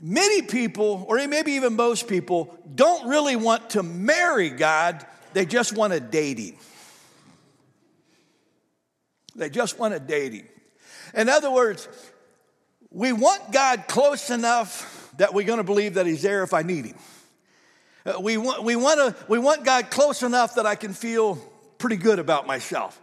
many 0.00 0.42
people, 0.42 1.04
or 1.08 1.16
maybe 1.26 1.52
even 1.52 1.74
most 1.76 2.08
people, 2.08 2.56
don't 2.74 3.08
really 3.08 3.36
want 3.36 3.70
to 3.70 3.82
marry 3.82 4.50
God, 4.50 5.04
they 5.32 5.46
just 5.46 5.76
want 5.76 5.92
to 5.92 6.00
date 6.00 6.38
Him. 6.38 6.54
They 9.34 9.50
just 9.50 9.78
want 9.78 9.94
to 9.94 10.00
date 10.00 10.32
Him. 10.32 10.48
In 11.14 11.28
other 11.28 11.50
words, 11.50 11.88
we 12.90 13.12
want 13.12 13.52
God 13.52 13.84
close 13.88 14.30
enough 14.30 15.12
that 15.18 15.34
we're 15.34 15.46
going 15.46 15.58
to 15.58 15.64
believe 15.64 15.94
that 15.94 16.06
He's 16.06 16.22
there 16.22 16.42
if 16.42 16.54
I 16.54 16.62
need 16.62 16.86
Him. 16.86 16.96
Uh, 18.04 18.20
we 18.20 18.36
want, 18.36 18.62
we, 18.64 18.76
want 18.76 18.98
to, 18.98 19.24
we 19.28 19.38
want 19.38 19.64
God 19.64 19.90
close 19.90 20.22
enough 20.22 20.56
that 20.56 20.66
I 20.66 20.74
can 20.74 20.92
feel 20.92 21.36
pretty 21.78 21.96
good 21.96 22.18
about 22.18 22.46
myself. 22.46 23.01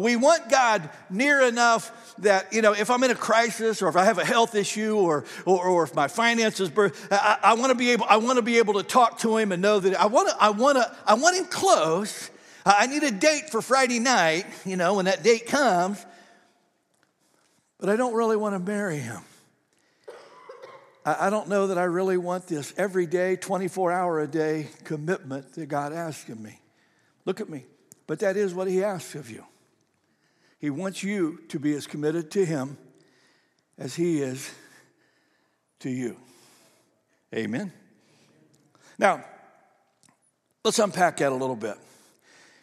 We 0.00 0.16
want 0.16 0.50
God 0.50 0.88
near 1.10 1.42
enough 1.42 2.14
that, 2.18 2.52
you 2.52 2.62
know, 2.62 2.72
if 2.72 2.90
I'm 2.90 3.02
in 3.04 3.10
a 3.10 3.14
crisis 3.14 3.82
or 3.82 3.88
if 3.88 3.96
I 3.96 4.04
have 4.04 4.18
a 4.18 4.24
health 4.24 4.54
issue 4.54 4.96
or, 4.96 5.24
or, 5.44 5.66
or 5.66 5.82
if 5.84 5.94
my 5.94 6.08
finances, 6.08 6.70
I, 7.10 7.38
I 7.42 7.54
want 7.54 7.70
to 7.70 7.74
be 7.74 7.90
able, 7.90 8.06
I 8.08 8.16
want 8.16 8.36
to 8.36 8.42
be 8.42 8.58
able 8.58 8.74
to 8.74 8.82
talk 8.82 9.18
to 9.18 9.36
him 9.36 9.52
and 9.52 9.60
know 9.60 9.80
that 9.80 9.94
I 10.00 10.06
want 10.06 10.30
to, 10.30 10.36
I 10.42 10.50
want 10.50 10.78
to, 10.78 10.96
I 11.06 11.14
want 11.14 11.36
him 11.36 11.46
close. 11.46 12.30
I 12.64 12.86
need 12.86 13.02
a 13.02 13.10
date 13.10 13.50
for 13.50 13.60
Friday 13.60 13.98
night, 13.98 14.46
you 14.64 14.76
know, 14.76 14.94
when 14.94 15.04
that 15.04 15.22
date 15.22 15.46
comes, 15.46 16.04
but 17.78 17.90
I 17.90 17.96
don't 17.96 18.14
really 18.14 18.36
want 18.36 18.54
to 18.54 18.58
marry 18.58 18.98
him. 18.98 19.20
I, 21.06 21.28
don't 21.28 21.50
know 21.50 21.66
that 21.66 21.76
I 21.76 21.84
really 21.84 22.16
want 22.16 22.46
this 22.46 22.72
every 22.78 23.04
day, 23.04 23.36
24 23.36 23.92
hour 23.92 24.20
a 24.20 24.26
day 24.26 24.68
commitment 24.84 25.52
that 25.52 25.66
God 25.66 25.92
asks 25.92 26.30
of 26.30 26.40
me. 26.40 26.58
Look 27.26 27.42
at 27.42 27.50
me. 27.50 27.66
But 28.06 28.20
that 28.20 28.38
is 28.38 28.54
what 28.54 28.68
he 28.68 28.82
asks 28.82 29.14
of 29.14 29.30
you. 29.30 29.44
He 30.64 30.70
wants 30.70 31.02
you 31.02 31.40
to 31.48 31.58
be 31.58 31.74
as 31.74 31.86
committed 31.86 32.30
to 32.30 32.46
Him 32.46 32.78
as 33.76 33.94
He 33.94 34.22
is 34.22 34.50
to 35.80 35.90
you. 35.90 36.16
Amen. 37.34 37.70
Now, 38.98 39.22
let's 40.64 40.78
unpack 40.78 41.18
that 41.18 41.32
a 41.32 41.34
little 41.34 41.54
bit. 41.54 41.76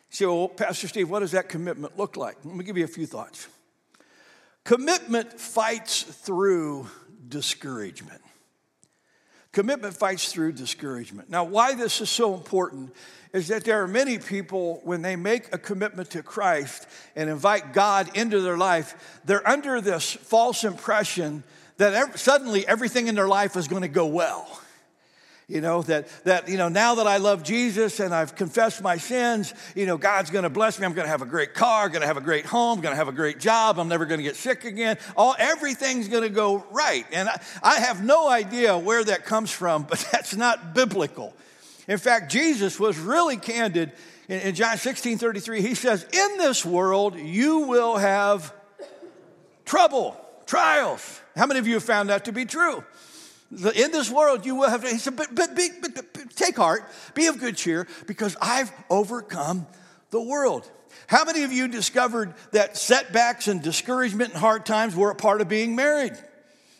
So, 0.10 0.36
well, 0.36 0.48
Pastor 0.48 0.88
Steve, 0.88 1.12
what 1.12 1.20
does 1.20 1.34
that 1.34 1.48
commitment 1.48 1.96
look 1.96 2.18
like? 2.18 2.38
Let 2.44 2.56
me 2.56 2.64
give 2.64 2.76
you 2.76 2.86
a 2.86 2.88
few 2.88 3.06
thoughts. 3.06 3.48
Commitment 4.64 5.40
fights 5.40 6.02
through 6.02 6.88
discouragement. 7.28 8.24
Commitment 9.52 9.96
fights 9.96 10.34
through 10.34 10.54
discouragement. 10.54 11.30
Now, 11.30 11.44
why 11.44 11.76
this 11.76 12.02
is 12.02 12.10
so 12.10 12.34
important 12.34 12.96
is 13.34 13.48
that 13.48 13.64
there 13.64 13.82
are 13.82 13.88
many 13.88 14.18
people, 14.18 14.82
when 14.84 15.02
they 15.02 15.16
make 15.16 15.54
a 15.54 15.58
commitment 15.58 16.10
to 16.12 16.24
Christ 16.24 16.88
and 17.16 17.30
invite 17.30 17.74
God 17.74 18.16
into 18.16 18.42
their 18.42 18.58
life, 18.58 19.20
they're 19.24 19.48
under 19.48 19.80
this 19.80 20.12
false 20.12 20.64
impression 20.64 21.44
that 21.78 22.20
suddenly 22.20 22.68
everything 22.68 23.08
in 23.08 23.16
their 23.16 23.28
life 23.28 23.56
is 23.56 23.68
going 23.68 23.82
to 23.84 23.88
go 23.88 24.06
well. 24.06 24.62
You 25.48 25.60
know, 25.60 25.82
that, 25.82 26.08
that, 26.24 26.48
you 26.48 26.58
know, 26.58 26.70
now 26.70 26.96
that 26.96 27.08
I 27.08 27.18
love 27.18 27.44
Jesus 27.44 28.00
and 28.00 28.16
I've 28.16 28.36
confessed 28.36 28.82
my 28.82 28.98
sins, 28.98 29.54
you 29.76 29.86
know, 29.86 29.98
God's 29.98 30.30
going 30.30 30.44
to 30.44 30.50
bless 30.50 30.80
me. 30.80 30.86
I'm 30.86 30.94
going 30.94 31.06
to 31.06 31.12
have 31.12 31.22
a 31.22 31.26
great 31.26 31.54
car, 31.54 31.90
going 31.90 32.02
to 32.02 32.08
have 32.08 32.16
a 32.16 32.22
great 32.22 32.46
home, 32.46 32.80
going 32.80 32.94
to 32.94 32.98
have 32.98 33.10
a 33.10 33.14
great 33.14 33.38
job. 33.38 33.78
I'm 33.78 33.90
never 33.90 34.06
going 34.06 34.20
to 34.20 34.24
get 34.24 34.38
sick 34.38 34.64
again. 34.64 34.98
All, 35.18 35.36
everything's 35.38 36.08
going 36.08 36.24
to 36.24 36.30
go 36.30 36.64
right. 36.72 37.06
And 37.12 37.28
I, 37.28 37.42
I 37.62 37.80
have 37.82 38.02
no 38.02 38.30
idea 38.30 38.78
where 38.78 39.04
that 39.04 39.26
comes 39.26 39.52
from, 39.52 39.84
but 39.84 40.00
that's 40.12 40.36
not 40.36 40.74
biblical. 40.74 41.34
In 41.92 41.98
fact, 41.98 42.32
Jesus 42.32 42.80
was 42.80 42.98
really 42.98 43.36
candid 43.36 43.92
in, 44.30 44.40
in 44.40 44.56
John 44.56 44.78
16 44.78 45.18
33. 45.18 45.62
He 45.62 45.76
says, 45.76 46.06
In 46.14 46.38
this 46.38 46.66
world, 46.66 47.18
you 47.18 47.68
will 47.68 47.98
have 47.98 48.54
trouble, 49.66 50.16
trials. 50.46 51.20
How 51.36 51.48
many 51.48 51.60
of 51.60 51.68
you 51.68 51.74
have 51.74 51.84
found 51.84 52.08
that 52.10 52.24
to 52.26 52.32
be 52.32 52.46
true? 52.46 52.82
In 53.52 53.92
this 53.92 54.10
world, 54.10 54.46
you 54.46 54.56
will 54.56 54.70
have, 54.70 54.88
he 54.88 55.00
said, 55.00 55.18
but, 55.18 55.36
but, 55.36 55.50
but, 55.54 55.94
but 55.94 56.36
take 56.38 56.56
heart, 56.56 56.90
be 57.14 57.26
of 57.26 57.40
good 57.40 57.58
cheer, 57.58 57.86
because 58.08 58.38
I've 58.42 58.72
overcome 58.90 59.68
the 60.12 60.22
world. 60.22 60.72
How 61.08 61.26
many 61.26 61.44
of 61.44 61.52
you 61.52 61.68
discovered 61.68 62.34
that 62.54 62.78
setbacks 62.78 63.50
and 63.50 63.62
discouragement 63.62 64.30
and 64.30 64.40
hard 64.40 64.66
times 64.66 64.96
were 64.96 65.12
a 65.12 65.16
part 65.16 65.42
of 65.42 65.50
being 65.50 65.76
married? 65.76 66.14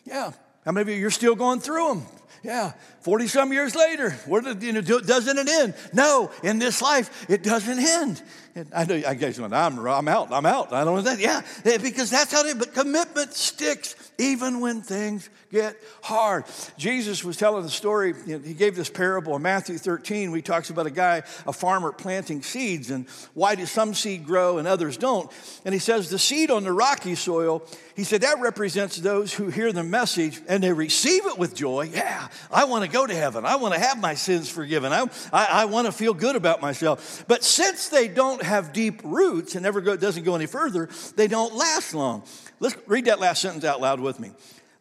Yeah. 0.06 0.32
How 0.64 0.72
many 0.72 0.80
of 0.80 0.88
you, 0.88 0.94
you're 0.94 1.10
still 1.10 1.34
going 1.34 1.60
through 1.60 1.88
them? 1.88 2.06
Yeah, 2.42 2.72
40 3.02 3.26
some 3.26 3.52
years 3.52 3.74
later, 3.74 4.10
where 4.26 4.40
did, 4.40 4.62
you 4.62 4.72
know, 4.72 4.80
doesn't 4.80 5.36
it 5.36 5.48
end? 5.48 5.74
No, 5.92 6.30
in 6.44 6.58
this 6.58 6.80
life, 6.80 7.28
it 7.28 7.42
doesn't 7.42 7.78
end. 7.78 8.22
I 8.74 8.84
know 8.84 9.02
I 9.06 9.14
guess 9.14 9.38
going, 9.38 9.52
I'm, 9.52 9.78
I'm 9.78 10.08
out, 10.08 10.32
I'm 10.32 10.46
out. 10.46 10.72
I 10.72 10.84
don't 10.84 10.96
know 10.96 11.02
that. 11.02 11.18
Yeah, 11.18 11.42
because 11.78 12.10
that's 12.10 12.32
how 12.32 12.44
it, 12.44 12.58
but 12.58 12.74
commitment 12.74 13.32
sticks 13.32 13.94
even 14.18 14.60
when 14.60 14.82
things 14.82 15.28
get 15.50 15.76
hard. 16.02 16.44
Jesus 16.76 17.24
was 17.24 17.36
telling 17.36 17.62
the 17.62 17.70
story, 17.70 18.14
you 18.26 18.38
know, 18.38 18.44
he 18.44 18.54
gave 18.54 18.74
this 18.76 18.88
parable 18.88 19.36
in 19.36 19.42
Matthew 19.42 19.76
13. 19.76 20.30
We 20.30 20.42
talks 20.42 20.70
about 20.70 20.86
a 20.86 20.90
guy, 20.90 21.22
a 21.46 21.52
farmer 21.52 21.92
planting 21.92 22.42
seeds, 22.42 22.90
and 22.90 23.06
why 23.34 23.54
do 23.54 23.66
some 23.66 23.94
seed 23.94 24.24
grow 24.24 24.58
and 24.58 24.66
others 24.66 24.96
don't? 24.96 25.30
And 25.64 25.74
he 25.74 25.78
says, 25.78 26.08
the 26.08 26.18
seed 26.18 26.50
on 26.50 26.64
the 26.64 26.72
rocky 26.72 27.14
soil, 27.14 27.62
he 27.96 28.04
said, 28.04 28.22
that 28.22 28.40
represents 28.40 28.96
those 28.96 29.34
who 29.34 29.48
hear 29.48 29.72
the 29.72 29.82
message 29.82 30.40
and 30.48 30.62
they 30.62 30.72
receive 30.72 31.26
it 31.26 31.38
with 31.38 31.54
joy. 31.54 31.90
Yeah, 31.92 32.28
I 32.50 32.64
want 32.64 32.84
to 32.84 32.90
go 32.90 33.06
to 33.06 33.14
heaven. 33.14 33.44
I 33.44 33.56
want 33.56 33.74
to 33.74 33.80
have 33.80 34.00
my 34.00 34.14
sins 34.14 34.48
forgiven. 34.48 34.92
I, 34.92 35.06
I, 35.32 35.44
I 35.44 35.64
want 35.66 35.86
to 35.86 35.92
feel 35.92 36.14
good 36.14 36.36
about 36.36 36.62
myself. 36.62 37.24
But 37.28 37.44
since 37.44 37.88
they 37.88 38.08
don't 38.08 38.41
have 38.42 38.72
deep 38.72 39.00
roots 39.04 39.54
and 39.54 39.62
never 39.62 39.80
go, 39.80 39.96
doesn't 39.96 40.24
go 40.24 40.34
any 40.34 40.46
further, 40.46 40.88
they 41.16 41.28
don't 41.28 41.54
last 41.54 41.94
long. 41.94 42.22
Let's 42.60 42.76
read 42.86 43.06
that 43.06 43.20
last 43.20 43.42
sentence 43.42 43.64
out 43.64 43.80
loud 43.80 44.00
with 44.00 44.20
me. 44.20 44.32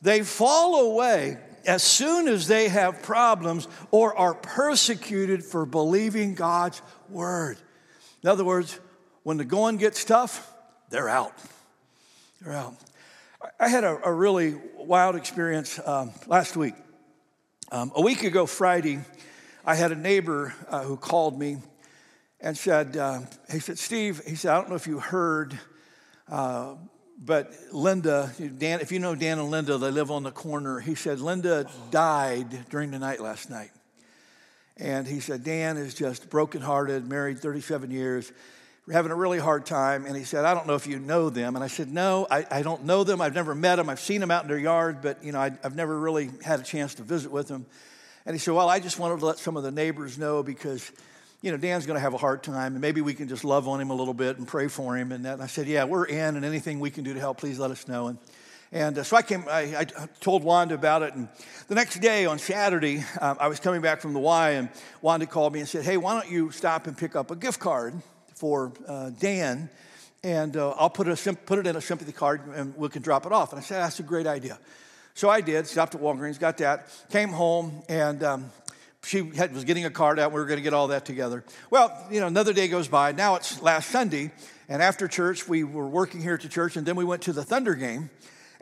They 0.02 0.22
fall 0.22 0.92
away 0.92 1.38
as 1.66 1.84
soon 1.84 2.28
as 2.28 2.48
they 2.48 2.70
have 2.70 3.04
problems 3.04 3.68
or 3.92 4.18
are 4.18 4.34
persecuted 4.34 5.44
for 5.44 5.66
believing 5.66 6.34
God's 6.34 6.82
word. 7.10 7.58
In 8.24 8.30
other 8.30 8.44
words, 8.44 8.80
when 9.24 9.38
the 9.38 9.46
going 9.46 9.78
gets 9.78 10.04
tough, 10.04 10.52
they're 10.90 11.10
out. 11.10 11.34
They're 12.42 12.54
out. 12.54 12.76
I 13.60 13.70
had 13.70 13.84
a, 13.84 14.00
a 14.04 14.12
really 14.12 14.56
wild 14.78 15.16
experience 15.16 15.80
um, 15.86 16.12
last 16.28 16.56
week. 16.56 16.74
Um, 17.72 17.92
a 17.96 18.02
week 18.02 18.24
ago, 18.24 18.46
Friday, 18.46 19.00
I 19.66 19.76
had 19.76 19.92
a 19.92 19.96
neighbor 19.96 20.54
uh, 20.68 20.84
who 20.84 20.98
called 20.98 21.40
me 21.40 21.58
and 22.42 22.58
said, 22.58 22.98
uh, 22.98 23.22
he 23.52 23.60
said, 23.60 23.78
Steve, 23.78 24.22
he 24.26 24.36
said, 24.36 24.52
I 24.52 24.56
don't 24.56 24.70
know 24.70 24.76
if 24.76 24.88
you 24.88 25.00
heard, 25.00 25.58
uh, 26.30 26.76
but 27.24 27.54
Linda, 27.72 28.34
Dan, 28.58 28.82
if 28.82 28.92
you 28.92 29.00
know 29.00 29.14
Dan 29.14 29.38
and 29.38 29.52
Linda, 29.52 29.78
they 29.78 29.92
live 29.92 30.10
on 30.10 30.24
the 30.24 30.32
corner. 30.32 30.80
He 30.80 30.96
said, 30.96 31.20
Linda 31.20 31.70
died 31.92 32.70
during 32.70 32.92
the 32.92 33.00
night 33.00 33.22
last 33.22 33.50
night. 33.50 33.70
And 34.78 35.08
he 35.08 35.20
said, 35.20 35.44
Dan 35.44 35.78
is 35.78 35.94
just 35.94 36.30
brokenhearted, 36.30 37.08
married 37.08 37.40
37 37.40 37.92
years, 37.92 38.32
we're 38.88 38.94
having 38.94 39.12
a 39.12 39.16
really 39.16 39.38
hard 39.38 39.66
time. 39.66 40.06
And 40.06 40.18
he 40.18 40.24
said, 40.24 40.44
I 40.44 40.54
don't 40.54 40.66
know 40.66 40.76
if 40.76 40.88
you 40.88 41.00
know 41.00 41.30
them. 41.30 41.56
And 41.56 41.64
I 41.64 41.68
said, 41.68 41.92
No, 41.92 42.26
I, 42.30 42.46
I 42.50 42.62
don't 42.64 42.86
know 42.86 43.04
them. 43.04 43.22
I've 43.22 43.36
never 43.36 43.54
met 43.54 43.76
them. 43.76 43.90
I've 43.90 44.00
seen 44.00 44.20
them 44.20 44.32
out 44.32 44.44
in 44.44 44.50
their 44.50 44.58
yard, 44.58 45.02
but 45.02 45.24
you 45.24 45.32
know, 45.32 45.40
I, 45.40 45.52
I've 45.64 45.76
never 45.76 45.98
really 45.98 46.32
had 46.44 46.60
a 46.60 46.64
chance 46.64 46.96
to 46.96 47.04
visit 47.04 47.32
with 47.32 47.48
them. 47.48 47.66
And 48.26 48.34
he 48.34 48.40
said, 48.40 48.54
Well, 48.54 48.70
I 48.70 48.80
just 48.80 48.98
wanted 48.98 49.20
to 49.20 49.26
let 49.26 49.38
some 49.38 49.56
of 49.56 49.64
the 49.64 49.72
neighbors 49.72 50.18
know 50.18 50.42
because 50.42 50.92
you 51.42 51.50
know, 51.50 51.58
Dan's 51.58 51.88
going 51.88 51.96
to 51.96 52.02
have 52.02 52.14
a 52.14 52.18
hard 52.18 52.44
time, 52.44 52.74
and 52.74 52.82
maybe 52.82 53.02
we 53.02 53.16
can 53.16 53.28
just 53.28 53.44
love 53.44 53.68
on 53.68 53.82
him 53.82 53.90
a 53.90 53.96
little 53.96 54.14
bit 54.14 54.38
and 54.38 54.48
pray 54.48 54.68
for 54.68 54.96
him. 54.96 55.12
And, 55.12 55.26
that. 55.26 55.34
and 55.34 55.44
I 55.44 55.48
said, 55.48 55.68
Yeah, 55.68 55.86
we're 55.86 56.06
in, 56.06 56.36
and 56.36 56.46
anything 56.46 56.80
we 56.80 56.92
can 56.92 57.04
do 57.04 57.14
to 57.14 57.20
help, 57.20 57.38
please 57.40 57.58
let 57.58 57.72
us 57.72 57.88
know. 57.88 58.08
And, 58.08 58.20
and 58.72 58.98
uh, 59.00 59.04
so 59.04 59.18
I 59.18 59.24
came, 59.24 59.46
I, 59.50 59.76
I, 59.80 59.86
told 60.22 60.44
Wanda 60.44 60.76
about 60.76 61.02
it. 61.02 61.16
And 61.16 61.28
the 61.68 61.76
next 61.76 62.00
day 62.00 62.26
on 62.26 62.38
Saturday, 62.38 63.04
um, 63.20 63.38
I 63.40 63.48
was 63.48 63.60
coming 63.60 63.82
back 63.82 64.02
from 64.02 64.14
the 64.14 64.20
Y, 64.20 64.52
and 64.52 64.70
Wanda 65.02 65.26
called 65.26 65.54
me 65.54 65.60
and 65.60 65.68
said, 65.68 65.84
Hey, 65.84 65.98
why 65.98 66.14
don't 66.14 66.32
you 66.32 66.52
stop 66.52 66.86
and 66.86 66.96
pick 66.96 67.16
up 67.16 67.32
a 67.32 67.36
gift 67.36 67.60
card 67.60 67.96
for 68.36 68.72
uh, 68.88 69.10
Dan? 69.10 69.70
And 70.24 70.56
uh, 70.56 70.76
I'll 70.78 70.92
put, 70.92 71.08
a, 71.08 71.34
put 71.34 71.58
it 71.58 71.66
in 71.66 71.76
a 71.76 71.82
sympathy 71.82 72.12
card 72.12 72.42
and 72.54 72.78
we 72.78 72.88
can 72.90 73.02
drop 73.02 73.26
it 73.26 73.32
off. 73.32 73.52
And 73.52 73.60
I 73.60 73.64
said, 73.64 73.82
That's 73.82 74.00
a 74.00 74.04
great 74.04 74.28
idea. 74.28 74.60
So 75.14 75.30
I 75.30 75.42
did, 75.42 75.68
stopped 75.68 75.96
at 75.96 76.02
Walgreens, 76.02 76.40
got 76.40 76.58
that, 76.60 76.88
came 77.10 77.30
home, 77.30 77.84
and 77.90 78.24
um, 78.24 78.52
she 79.04 79.30
had, 79.36 79.54
was 79.54 79.64
getting 79.64 79.86
a 79.86 79.90
card 79.90 80.20
out. 80.20 80.32
We 80.32 80.40
were 80.40 80.46
going 80.46 80.60
to 80.60 80.64
get 80.64 80.74
all 80.74 80.90
that 80.90 81.06
together. 81.06 81.44
Well, 81.70 81.96
you 82.12 82.20
know, 82.20 82.28
another 82.28 82.54
day 82.54 82.68
goes 82.68 82.88
by. 82.88 83.12
Now 83.12 83.36
it's 83.36 83.62
last 83.62 83.90
Sunday, 83.90 84.32
and 84.70 84.82
after 84.82 85.08
church, 85.08 85.48
we 85.48 85.64
were 85.64 85.88
working 85.88 86.22
here 86.22 86.36
at 86.36 86.42
the 86.42 86.50
church, 86.50 86.78
and 86.78 86.86
then 86.86 86.96
we 86.96 87.04
went 87.04 87.24
to 87.24 87.34
the 87.34 87.44
Thunder 87.44 87.74
game. 87.74 88.10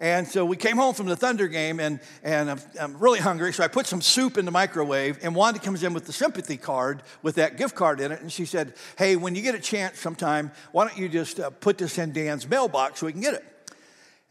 And 0.02 0.26
so 0.26 0.46
we 0.46 0.56
came 0.56 0.78
home 0.78 0.96
from 0.96 1.08
the 1.08 1.16
Thunder 1.18 1.50
game, 1.50 1.82
and, 1.82 2.00
and 2.24 2.50
I'm, 2.50 2.60
I'm, 2.80 2.98
really 3.00 3.20
hungry. 3.20 3.52
So 3.52 3.66
I 3.66 3.68
put 3.68 3.86
some 3.86 4.02
soup 4.02 4.38
in 4.38 4.46
the 4.46 4.52
microwave, 4.52 5.20
and 5.22 5.36
Wanda 5.36 5.60
comes 5.60 5.84
in 5.84 5.94
with 5.94 6.06
the 6.06 6.14
sympathy 6.14 6.56
card 6.56 7.04
with 7.22 7.36
that 7.36 7.58
gift 7.58 7.76
card 7.76 8.00
in 8.00 8.14
it. 8.14 8.22
And 8.22 8.32
she 8.32 8.46
said, 8.46 8.74
Hey, 8.98 9.18
when 9.18 9.36
you 9.36 9.42
get 9.42 9.56
a 9.56 9.60
chance 9.60 10.00
sometime, 10.00 10.54
why 10.72 10.88
don't 10.88 10.98
you 10.98 11.10
just 11.10 11.42
uh, 11.42 11.50
put 11.50 11.78
this 11.78 11.98
in 11.98 12.14
Dan's 12.14 12.48
mailbox 12.48 13.02
so 13.02 13.08
we 13.08 13.12
can 13.12 13.22
get 13.22 13.34
it? 13.34 13.44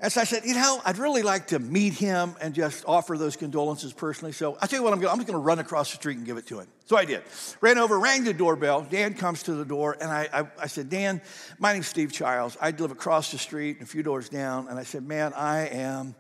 And 0.01 0.13
so 0.13 0.21
I 0.21 0.25
said, 0.25 0.45
you 0.45 0.55
know, 0.55 0.81
I'd 0.85 0.99
really 0.99 1.23
like 1.23 1.49
to 1.49 1.59
meet 1.59 1.93
him 1.93 2.37
and 2.41 2.55
just 2.55 2.85
offer 2.87 3.19
those 3.19 3.35
condolences 3.35 3.93
personally. 3.93 4.31
So 4.31 4.57
I 4.63 4.69
tell 4.69 4.79
you 4.79 4.85
what, 4.85 4.93
I'm, 4.93 5.01
going, 5.01 5.11
I'm 5.11 5.19
just 5.19 5.27
going 5.27 5.41
to 5.41 5.45
run 5.45 5.59
across 5.59 5.91
the 5.91 5.97
street 5.97 6.17
and 6.17 6.25
give 6.25 6.37
it 6.37 6.47
to 6.49 6.61
him. 6.61 6.69
So 6.87 6.97
I 6.97 7.05
did. 7.05 7.25
Ran 7.61 7.79
over, 7.79 7.99
rang 7.99 8.23
the 8.23 8.33
doorbell. 8.33 8.87
Dan 8.89 9.15
comes 9.15 9.43
to 9.45 9.55
the 9.55 9.65
door, 9.65 9.97
and 10.01 10.09
I, 10.09 10.29
I, 10.33 10.47
I 10.63 10.67
said, 10.69 10.89
Dan, 10.89 11.21
my 11.59 11.73
name's 11.73 11.89
Steve 11.89 12.13
Childs. 12.13 12.57
I 12.61 12.71
live 12.71 12.93
across 12.93 13.33
the 13.33 13.39
street, 13.39 13.79
and 13.79 13.83
a 13.83 13.91
few 13.91 14.05
doors 14.05 14.29
down. 14.29 14.69
And 14.69 14.79
I 14.79 14.85
said, 14.85 15.03
man, 15.03 15.33
I 15.35 15.67
am 15.67 16.15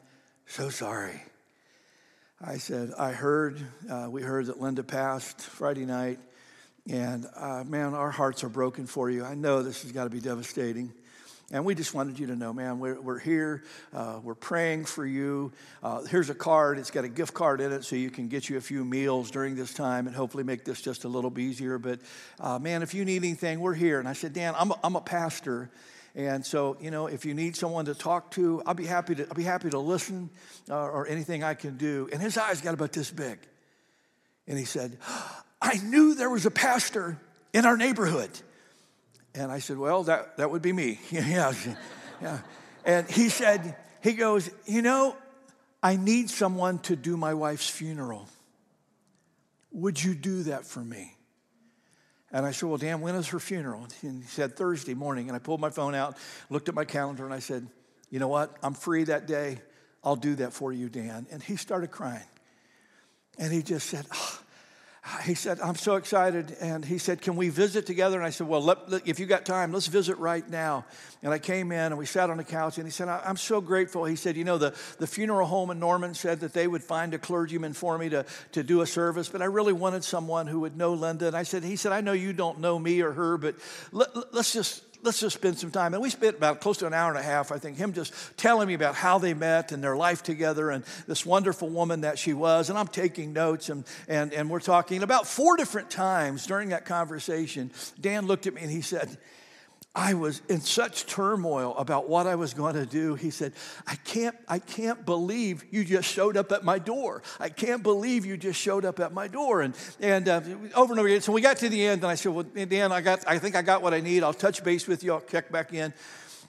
so 0.47 0.71
sorry. 0.71 1.23
I 2.45 2.59
said, 2.59 2.91
I 2.99 3.13
heard, 3.13 3.61
uh, 3.89 4.09
we 4.11 4.23
heard 4.23 4.47
that 4.47 4.61
Linda 4.61 4.83
passed 4.83 5.41
Friday 5.41 5.85
night, 5.85 6.19
and 6.91 7.27
uh, 7.37 7.63
man, 7.65 7.95
our 7.95 8.11
hearts 8.11 8.43
are 8.43 8.49
broken 8.49 8.87
for 8.87 9.09
you. 9.09 9.25
I 9.25 9.35
know 9.35 9.63
this 9.63 9.83
has 9.83 9.93
got 9.93 10.05
to 10.05 10.11
be 10.11 10.21
devastating. 10.21 10.93
And 11.50 11.64
we 11.64 11.75
just 11.75 11.95
wanted 11.95 12.19
you 12.19 12.26
to 12.26 12.37
know, 12.37 12.52
man, 12.52 12.78
we're, 12.78 13.00
we're 13.00 13.19
here. 13.19 13.62
Uh, 13.95 14.21
we're 14.23 14.35
praying 14.35 14.85
for 14.85 15.07
you. 15.07 15.50
Uh, 15.83 16.05
here's 16.05 16.28
a 16.28 16.35
card. 16.35 16.78
It's 16.78 16.90
got 16.90 17.05
a 17.05 17.09
gift 17.09 17.33
card 17.33 17.62
in 17.62 17.73
it 17.73 17.85
so 17.85 17.97
you 17.97 18.11
can 18.11 18.28
get 18.28 18.50
you 18.50 18.59
a 18.59 18.61
few 18.61 18.85
meals 18.85 19.31
during 19.31 19.57
this 19.57 19.73
time 19.73 20.07
and 20.07 20.14
hopefully 20.14 20.45
make 20.45 20.67
this 20.67 20.83
just 20.83 21.05
a 21.05 21.09
little 21.09 21.31
bit 21.31 21.43
easier. 21.43 21.78
But 21.78 22.00
uh, 22.38 22.59
man, 22.59 22.83
if 22.83 22.93
you 22.93 23.07
need 23.07 23.25
anything, 23.25 23.61
we're 23.61 23.73
here. 23.73 23.99
And 23.99 24.07
I 24.07 24.12
said, 24.12 24.35
Dan, 24.35 24.55
I'm 24.59 24.73
a, 24.73 24.78
I'm 24.85 24.95
a 24.95 25.00
pastor. 25.00 25.71
And 26.14 26.45
so, 26.45 26.76
you 26.83 26.90
know, 26.90 27.07
if 27.07 27.25
you 27.25 27.33
need 27.33 27.57
someone 27.57 27.87
to 27.87 27.95
talk 27.95 28.31
to, 28.33 28.62
I'll 28.67 28.75
be 28.75 28.85
happy 28.85 29.14
to, 29.14 29.26
I'll 29.26 29.35
be 29.35 29.45
happy 29.45 29.71
to 29.71 29.78
listen 29.78 30.28
uh, 30.69 30.75
or 30.76 31.07
anything 31.07 31.45
I 31.45 31.55
can 31.55 31.78
do. 31.78 32.11
And 32.12 32.21
his 32.21 32.37
eyes 32.37 32.61
got 32.61 32.75
about 32.75 32.93
this 32.93 33.11
big. 33.11 33.38
And 34.47 34.59
he 34.59 34.67
said, 34.67 34.99
I 35.62 35.78
knew 35.83 36.14
there 36.14 36.28
was 36.28 36.45
a 36.45 36.50
pastor 36.50 37.19
in 37.55 37.64
our 37.64 37.78
neighborhood. 37.78 38.31
And 39.35 39.53
I 39.53 39.59
said, 39.59 39.79
Well, 39.79 40.05
that, 40.05 40.37
that 40.37 40.51
would 40.51 40.63
be 40.63 40.73
me. 40.73 41.01
yeah, 41.11 41.53
yeah. 42.21 42.41
And 42.85 43.09
he 43.09 43.29
said, 43.29 43.77
He 44.03 44.13
goes, 44.13 44.51
You 44.67 44.83
know, 44.83 45.17
I 45.83 45.97
need 45.97 46.31
someone 46.31 46.79
to 46.81 46.97
do 46.97 47.17
my 47.17 47.35
wife's 47.35 47.69
funeral. 47.69 48.29
Would 49.73 50.03
you 50.03 50.15
do 50.15 50.45
that 50.45 50.65
for 50.65 50.81
me? 50.81 51.15
And 52.33 52.45
I 52.45 52.53
said, 52.53 52.69
Well, 52.69 52.79
Dan, 52.79 53.01
when 53.01 53.15
is 53.15 53.29
her 53.29 53.41
funeral? 53.41 53.87
And 54.03 54.23
he 54.23 54.29
said, 54.29 54.57
Thursday 54.57 54.95
morning. 54.95 55.29
And 55.29 55.37
I 55.37 55.39
pulled 55.39 55.61
my 55.61 55.71
phone 55.71 55.95
out, 55.95 56.17
looked 56.51 56.69
at 56.69 56.75
my 56.75 56.85
calendar, 56.85 57.25
and 57.25 57.35
I 57.35 57.41
said, 57.41 57.67
You 58.11 58.19
know 58.19 58.29
what? 58.29 58.57
I'm 58.63 58.75
free 58.75 59.05
that 59.05 59.27
day. 59.27 59.61
I'll 60.03 60.17
do 60.17 60.37
that 60.37 60.53
for 60.53 60.73
you, 60.73 60.89
Dan. 60.89 61.27
And 61.31 61.43
he 61.43 61.57
started 61.57 61.91
crying. 61.91 62.25
And 63.39 63.53
he 63.53 63.63
just 63.63 63.89
said, 63.89 64.07
oh, 64.13 64.41
he 65.23 65.35
said, 65.35 65.61
I'm 65.61 65.75
so 65.75 65.97
excited. 65.97 66.57
And 66.61 66.85
he 66.85 66.99
said, 66.99 67.21
Can 67.21 67.37
we 67.37 67.49
visit 67.49 67.87
together? 67.87 68.17
And 68.17 68.27
I 68.27 68.31
said, 68.31 68.47
Well, 68.47 68.61
let, 68.61 68.88
let, 68.91 69.07
if 69.07 69.19
you 69.19 69.27
got 69.27 69.45
time, 69.45 69.73
let's 69.73 69.87
visit 69.87 70.17
right 70.19 70.49
now. 70.49 70.85
And 71.23 71.33
I 71.33 71.38
came 71.38 71.73
in 71.73 71.79
and 71.79 71.99
we 71.99 72.07
sat 72.07 72.31
on 72.31 72.37
the 72.37 72.45
couch. 72.45 72.79
And 72.79 72.87
he 72.87 72.91
said, 72.91 73.09
I'm 73.09 73.37
so 73.37 73.61
grateful. 73.61 74.05
He 74.05 74.17
said, 74.17 74.37
You 74.37 74.45
know, 74.45 74.59
the, 74.59 74.75
the 74.99 75.07
funeral 75.07 75.47
home 75.47 75.71
in 75.71 75.79
Norman 75.79 76.15
said 76.15 76.41
that 76.41 76.53
they 76.53 76.67
would 76.67 76.83
find 76.83 77.15
a 77.15 77.19
clergyman 77.19 77.73
for 77.73 77.97
me 77.97 78.09
to, 78.09 78.25
to 78.53 78.62
do 78.62 78.81
a 78.81 78.87
service, 78.87 79.29
but 79.29 79.42
I 79.42 79.47
really 79.47 79.73
wanted 79.73 80.05
someone 80.05 80.47
who 80.47 80.61
would 80.61 80.77
know 80.77 80.94
Linda. 80.94 81.29
And 81.29 81.37
I 81.37 81.42
said, 81.42 81.64
He 81.64 81.77
said, 81.77 81.92
I 81.92 82.01
know 82.01 82.12
you 82.12 82.33
don't 82.33 82.61
know 82.61 82.79
me 82.79 83.01
or 83.01 83.12
her, 83.12 83.38
but 83.38 83.57
let, 83.92 84.35
let's 84.35 84.53
just 84.53 84.83
let's 85.03 85.21
just 85.21 85.37
spend 85.37 85.59
some 85.59 85.71
time. 85.71 85.95
And 85.95 86.03
we 86.03 86.11
spent 86.11 86.37
about 86.37 86.61
close 86.61 86.79
to 86.79 86.87
an 86.87 86.95
hour 86.95 87.11
and 87.11 87.19
a 87.19 87.23
half, 87.23 87.53
I 87.53 87.59
think, 87.59 87.77
him 87.77 87.93
just 87.93 88.13
telling 88.37 88.69
me 88.69 88.75
about 88.75 88.95
how 88.95 89.19
they 89.19 89.35
met 89.35 89.73
and 89.73 89.83
their 89.83 89.97
life 89.97 90.23
together 90.23 90.71
and 90.71 90.85
this 91.07 91.25
wonderful 91.25 91.69
woman 91.69 92.03
that 92.03 92.19
she 92.19 92.33
was. 92.33 92.71
And 92.71 92.79
I'm 92.79 92.89
taking 92.89 93.33
notes 93.33 93.69
and, 93.69 93.85
and, 94.09 94.33
and 94.33 94.51
we're 94.51 94.61
talking. 94.61 95.03
About 95.03 95.27
four 95.27 95.57
different 95.57 95.91
times 95.91 96.47
during 96.47 96.71
that 96.71 96.85
conversation, 96.85 97.71
Dan 98.01 98.27
looked 98.27 98.47
at 98.47 98.55
me 98.55 98.63
and 98.63 98.71
he 98.71 98.81
said, 98.81 99.17
I 99.99 100.15
was 100.15 100.43
in 100.49 100.61
such 100.61 101.07
turmoil 101.07 101.75
about 101.77 102.09
what 102.09 102.29
I 102.29 102.37
was 102.37 102.55
going 102.55 102.75
to 102.75 102.87
do. 102.87 103.17
He 103.17 103.31
said, 103.31 103.53
I 103.85 103.97
can't, 103.97 104.37
I 104.47 104.61
can't 104.61 105.05
believe 105.05 105.65
you 105.73 105.85
just 105.85 106.09
showed 106.09 106.37
up 106.37 106.53
at 106.53 106.63
my 106.63 106.79
door. 106.79 107.21
I 107.41 107.49
can't 107.49 107.83
believe 107.83 108.25
you 108.25 108.37
just 108.37 108.61
showed 108.61 108.85
up 108.85 109.01
at 109.01 109.13
my 109.13 109.27
door. 109.27 109.61
And, 109.61 109.75
and 109.99 110.29
uh, 110.29 110.41
over 110.77 110.93
and 110.93 111.01
over 111.01 111.07
again. 111.09 111.21
So 111.21 111.33
we 111.33 111.41
got 111.41 111.57
to 111.59 111.69
the 111.69 111.85
end, 111.85 112.05
and 112.05 112.13
I 112.13 112.15
said, 112.15 112.33
Well, 112.33 112.45
Dan, 112.45 112.93
I, 112.93 113.01
got, 113.01 113.25
I 113.27 113.41
think 113.41 113.57
I 113.57 113.63
got 113.63 113.83
what 113.83 113.93
I 113.93 113.99
need. 113.99 114.23
I'll 114.23 114.33
touch 114.33 114.63
base 114.63 114.87
with 114.87 115.03
you. 115.03 115.15
I'll 115.15 115.21
check 115.21 115.51
back 115.51 115.75
in. 115.75 115.93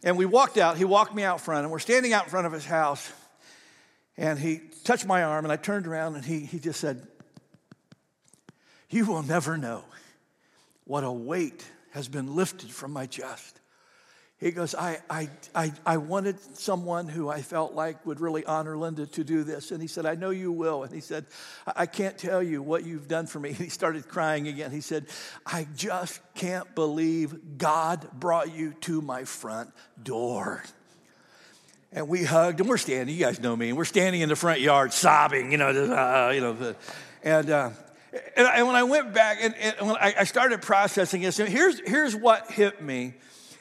And 0.04 0.16
we 0.16 0.28
walked 0.28 0.60
out. 0.60 0.78
He 0.78 0.86
walked 0.86 1.16
me 1.16 1.24
out 1.24 1.42
front, 1.42 1.64
and 1.64 1.72
we're 1.72 1.80
standing 1.80 2.14
out 2.14 2.26
in 2.26 2.30
front 2.30 2.46
of 2.46 2.54
his 2.54 2.66
house. 2.66 3.12
And 4.16 4.38
he 4.38 4.62
touched 4.84 5.08
my 5.08 5.24
arm, 5.24 5.44
and 5.44 5.52
I 5.52 5.56
turned 5.56 5.88
around, 5.88 6.14
and 6.14 6.24
he, 6.24 6.42
he 6.42 6.60
just 6.60 6.80
said, 6.80 7.02
You 8.92 9.08
will 9.08 9.24
never 9.24 9.58
know 9.58 9.86
what 10.84 11.04
a 11.04 11.12
weight 11.12 11.66
has 11.91 12.08
been 12.08 12.36
lifted 12.36 12.71
from 12.71 12.91
my 12.91 13.06
chest. 13.06 13.60
He 14.39 14.52
goes, 14.52 14.73
I, 14.73 14.99
I, 15.10 15.30
I, 15.54 15.73
I 15.86 15.97
wanted 15.97 16.39
someone 16.58 17.10
who 17.10 17.28
I 17.28 17.41
felt 17.41 17.73
like 17.73 18.06
would 18.06 18.21
really 18.21 18.45
honor 18.45 18.78
Linda 18.78 19.06
to 19.06 19.23
do 19.25 19.43
this. 19.43 19.71
And 19.71 19.82
he 19.82 19.88
said, 19.88 20.06
I 20.06 20.15
know 20.15 20.30
you 20.30 20.49
will. 20.49 20.84
And 20.84 20.93
he 20.93 21.02
said, 21.02 21.25
I 21.67 21.86
can't 21.86 22.17
tell 22.17 22.41
you 22.41 22.62
what 22.62 22.86
you've 22.86 23.10
done 23.10 23.28
for 23.28 23.38
me. 23.38 23.49
And 23.49 23.58
he 23.58 23.67
started 23.67 24.08
crying 24.08 24.47
again. 24.47 24.71
He 24.71 24.80
said, 24.80 25.08
I 25.45 25.67
just 25.75 26.21
can't 26.36 26.73
believe 26.73 27.58
God 27.58 28.08
brought 28.13 28.56
you 28.56 28.73
to 28.82 29.02
my 29.02 29.25
front 29.25 29.71
door. 30.02 30.63
And 31.91 32.08
we 32.08 32.23
hugged, 32.23 32.62
and 32.62 32.69
we're 32.69 32.78
standing, 32.78 33.13
you 33.13 33.25
guys 33.25 33.41
know 33.41 33.56
me, 33.56 33.69
and 33.69 33.78
we're 33.78 33.84
standing 33.84 34.21
in 34.21 34.30
the 34.30 34.36
front 34.36 34.62
yard 34.62 34.93
sobbing, 34.93 35.52
you 35.52 35.58
know, 35.58 35.69
uh, 35.69 36.32
you 36.32 36.39
know, 36.39 36.75
and 37.23 37.49
uh, 37.49 37.69
and, 38.36 38.48
I, 38.48 38.58
and 38.58 38.67
when 38.67 38.76
I 38.76 38.84
went 38.84 39.13
back 39.13 39.38
and, 39.41 39.56
and 39.56 39.88
when 39.88 39.95
I, 39.98 40.13
I, 40.19 40.24
started 40.24 40.62
processing 40.62 41.22
this, 41.22 41.38
here's, 41.38 41.80
here's 41.88 42.15
what 42.15 42.52
hit 42.52 42.82
me 42.82 43.13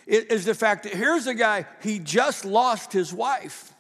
is 0.06 0.46
the 0.46 0.54
fact 0.54 0.84
that 0.84 0.94
here's 0.94 1.26
a 1.26 1.34
guy, 1.34 1.66
he 1.82 1.98
just 1.98 2.44
lost 2.44 2.92
his 2.92 3.12
wife. 3.12 3.74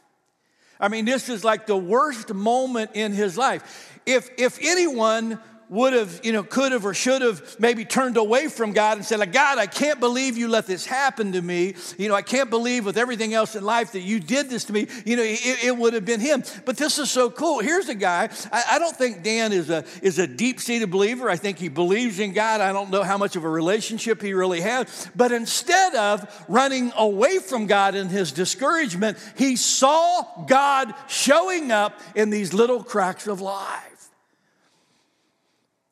I 0.78 0.88
mean, 0.88 1.06
this 1.06 1.28
is 1.28 1.42
like 1.42 1.66
the 1.66 1.76
worst 1.76 2.32
moment 2.34 2.90
in 2.94 3.12
his 3.12 3.38
life. 3.38 3.98
If, 4.04 4.28
if 4.38 4.58
anyone 4.62 5.40
would 5.68 5.92
have, 5.92 6.20
you 6.22 6.32
know, 6.32 6.42
could 6.42 6.72
have 6.72 6.86
or 6.86 6.94
should 6.94 7.22
have 7.22 7.56
maybe 7.58 7.84
turned 7.84 8.16
away 8.16 8.48
from 8.48 8.72
God 8.72 8.96
and 8.96 9.04
said, 9.04 9.18
like, 9.18 9.32
God, 9.32 9.58
I 9.58 9.66
can't 9.66 10.00
believe 10.00 10.36
you 10.36 10.48
let 10.48 10.66
this 10.66 10.86
happen 10.86 11.32
to 11.32 11.42
me. 11.42 11.74
You 11.98 12.08
know, 12.08 12.14
I 12.14 12.22
can't 12.22 12.48
believe 12.48 12.86
with 12.86 12.96
everything 12.96 13.34
else 13.34 13.54
in 13.54 13.64
life 13.64 13.92
that 13.92 14.00
you 14.00 14.20
did 14.20 14.48
this 14.48 14.64
to 14.64 14.72
me. 14.72 14.86
You 15.04 15.16
know, 15.16 15.22
it, 15.22 15.64
it 15.64 15.76
would 15.76 15.94
have 15.94 16.04
been 16.04 16.20
him. 16.20 16.42
But 16.64 16.76
this 16.76 16.98
is 16.98 17.10
so 17.10 17.30
cool. 17.30 17.60
Here's 17.60 17.88
a 17.88 17.94
guy, 17.94 18.30
I, 18.50 18.64
I 18.72 18.78
don't 18.78 18.96
think 18.96 19.22
Dan 19.22 19.52
is 19.52 19.68
a, 19.70 19.84
is 20.02 20.18
a 20.18 20.26
deep 20.26 20.60
seated 20.60 20.90
believer. 20.90 21.28
I 21.28 21.36
think 21.36 21.58
he 21.58 21.68
believes 21.68 22.18
in 22.18 22.32
God. 22.32 22.60
I 22.60 22.72
don't 22.72 22.90
know 22.90 23.02
how 23.02 23.18
much 23.18 23.36
of 23.36 23.44
a 23.44 23.48
relationship 23.48 24.22
he 24.22 24.32
really 24.32 24.60
has. 24.62 25.08
But 25.14 25.32
instead 25.32 25.94
of 25.94 26.44
running 26.48 26.92
away 26.96 27.38
from 27.38 27.66
God 27.66 27.94
in 27.94 28.08
his 28.08 28.32
discouragement, 28.32 29.18
he 29.36 29.56
saw 29.56 30.44
God 30.46 30.94
showing 31.08 31.70
up 31.72 32.00
in 32.14 32.30
these 32.30 32.54
little 32.54 32.82
cracks 32.82 33.26
of 33.26 33.40
life. 33.40 33.87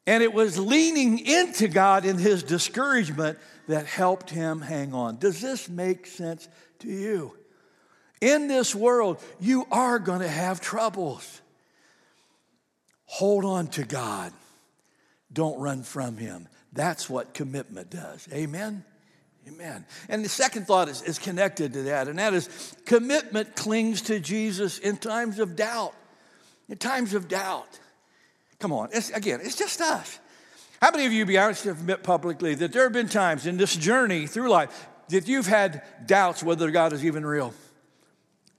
And 0.06 0.22
it 0.22 0.32
was 0.32 0.58
leaning 0.58 1.18
into 1.18 1.68
God 1.68 2.04
in 2.04 2.18
his 2.18 2.42
discouragement 2.42 3.38
that 3.66 3.86
helped 3.86 4.30
him 4.30 4.60
hang 4.60 4.94
on. 4.94 5.18
Does 5.18 5.40
this 5.40 5.68
make 5.68 6.06
sense 6.06 6.48
to 6.80 6.88
you? 6.88 7.36
In 8.20 8.48
this 8.48 8.74
world, 8.74 9.22
you 9.40 9.66
are 9.70 9.98
going 9.98 10.20
to 10.20 10.28
have 10.28 10.60
troubles. 10.60 11.40
Hold 13.06 13.44
on 13.44 13.66
to 13.68 13.84
God. 13.84 14.32
Don't 15.32 15.58
run 15.58 15.82
from 15.82 16.16
him. 16.16 16.48
That's 16.72 17.10
what 17.10 17.34
commitment 17.34 17.90
does. 17.90 18.28
Amen? 18.32 18.84
Amen. 19.48 19.84
And 20.08 20.24
the 20.24 20.28
second 20.28 20.66
thought 20.66 20.88
is, 20.88 21.02
is 21.02 21.18
connected 21.18 21.72
to 21.74 21.82
that, 21.84 22.08
and 22.08 22.18
that 22.18 22.34
is 22.34 22.74
commitment 22.84 23.54
clings 23.54 24.02
to 24.02 24.18
Jesus 24.18 24.78
in 24.78 24.96
times 24.96 25.38
of 25.38 25.56
doubt. 25.56 25.94
In 26.68 26.78
times 26.78 27.14
of 27.14 27.28
doubt. 27.28 27.78
Come 28.58 28.72
on, 28.72 28.88
it's, 28.92 29.10
again, 29.10 29.40
it's 29.42 29.56
just 29.56 29.80
us. 29.80 30.18
How 30.80 30.90
many 30.90 31.06
of 31.06 31.12
you 31.12 31.24
be 31.24 31.38
honest 31.38 31.64
to 31.64 31.70
admit 31.70 32.02
publicly 32.02 32.54
that 32.54 32.72
there 32.72 32.84
have 32.84 32.92
been 32.92 33.08
times 33.08 33.46
in 33.46 33.56
this 33.56 33.74
journey 33.74 34.26
through 34.26 34.50
life 34.50 34.88
that 35.08 35.26
you've 35.26 35.46
had 35.46 35.82
doubts 36.06 36.42
whether 36.42 36.70
God 36.70 36.92
is 36.92 37.04
even 37.04 37.24
real? 37.24 37.54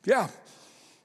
Yeah, 0.05 0.29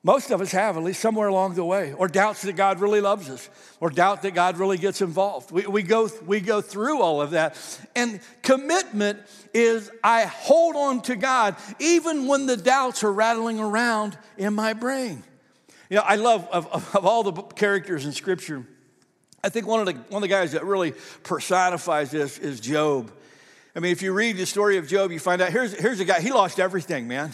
most 0.05 0.33
of 0.33 0.41
us 0.41 0.51
have, 0.51 0.77
at 0.77 0.83
least 0.83 1.01
somewhere 1.01 1.29
along 1.29 1.55
the 1.55 1.65
way, 1.65 1.93
or 1.93 2.09
doubts 2.09 2.43
that 2.43 2.57
God 2.57 2.81
really 2.81 3.01
loves 3.01 3.31
us, 3.31 3.49
or 3.79 3.89
doubt 3.89 4.23
that 4.23 4.35
God 4.35 4.59
really 4.59 4.77
gets 4.77 5.01
involved. 5.01 5.53
We, 5.53 5.65
we, 5.67 5.83
go, 5.83 6.11
we 6.27 6.41
go 6.41 6.61
through 6.61 7.01
all 7.01 7.23
of 7.23 7.31
that. 7.31 7.57
And 7.95 8.21
commitment 8.43 9.21
is 9.55 9.93
I 10.03 10.25
hold 10.25 10.75
on 10.75 11.03
to 11.03 11.15
God 11.15 11.55
even 11.79 12.27
when 12.27 12.47
the 12.47 12.57
doubts 12.57 13.05
are 13.05 13.13
rattling 13.13 13.61
around 13.61 14.19
in 14.37 14.55
my 14.55 14.73
brain. 14.73 15.23
You 15.89 15.99
know, 15.99 16.03
I 16.05 16.17
love, 16.17 16.49
of, 16.51 16.97
of 16.97 17.07
all 17.07 17.23
the 17.23 17.41
characters 17.43 18.05
in 18.05 18.13
Scripture, 18.13 18.67
I 19.45 19.49
think 19.49 19.67
one 19.67 19.81
of 19.81 19.87
the, 19.87 19.95
one 20.09 20.23
of 20.23 20.29
the 20.29 20.29
guys 20.29 20.53
that 20.53 20.65
really 20.65 20.95
personifies 21.25 22.13
this 22.13 22.39
is 22.39 22.61
Job. 22.61 23.11
I 23.75 23.81
mean, 23.81 23.91
if 23.91 24.01
you 24.01 24.13
read 24.13 24.37
the 24.37 24.47
story 24.47 24.77
of 24.77 24.87
Job, 24.87 25.11
you 25.11 25.19
find 25.19 25.43
out 25.43 25.51
here's, 25.51 25.75
here's 25.75 25.99
a 25.99 26.05
guy, 26.05 26.21
he 26.21 26.31
lost 26.31 26.61
everything, 26.61 27.09
man. 27.09 27.33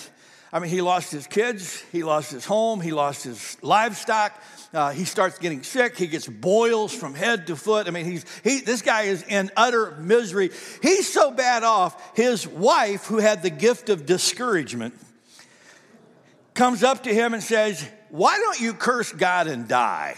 I 0.50 0.60
mean, 0.60 0.70
he 0.70 0.80
lost 0.80 1.12
his 1.12 1.26
kids, 1.26 1.82
he 1.92 2.02
lost 2.02 2.32
his 2.32 2.46
home, 2.46 2.80
he 2.80 2.92
lost 2.92 3.24
his 3.24 3.58
livestock. 3.60 4.32
Uh, 4.72 4.90
he 4.90 5.04
starts 5.04 5.38
getting 5.38 5.62
sick. 5.62 5.96
He 5.96 6.06
gets 6.06 6.26
boils 6.26 6.94
from 6.94 7.14
head 7.14 7.46
to 7.46 7.56
foot. 7.56 7.88
I 7.88 7.90
mean, 7.90 8.04
he's, 8.04 8.24
he, 8.44 8.60
this 8.60 8.82
guy 8.82 9.02
is 9.02 9.22
in 9.22 9.50
utter 9.56 9.92
misery. 9.92 10.50
He's 10.82 11.10
so 11.10 11.30
bad 11.30 11.62
off, 11.62 12.16
his 12.16 12.46
wife, 12.46 13.06
who 13.06 13.18
had 13.18 13.42
the 13.42 13.50
gift 13.50 13.88
of 13.88 14.04
discouragement, 14.04 14.94
comes 16.52 16.82
up 16.82 17.04
to 17.04 17.14
him 17.14 17.32
and 17.32 17.42
says, 17.42 17.86
Why 18.10 18.38
don't 18.38 18.60
you 18.60 18.74
curse 18.74 19.10
God 19.10 19.46
and 19.46 19.66
die? 19.68 20.16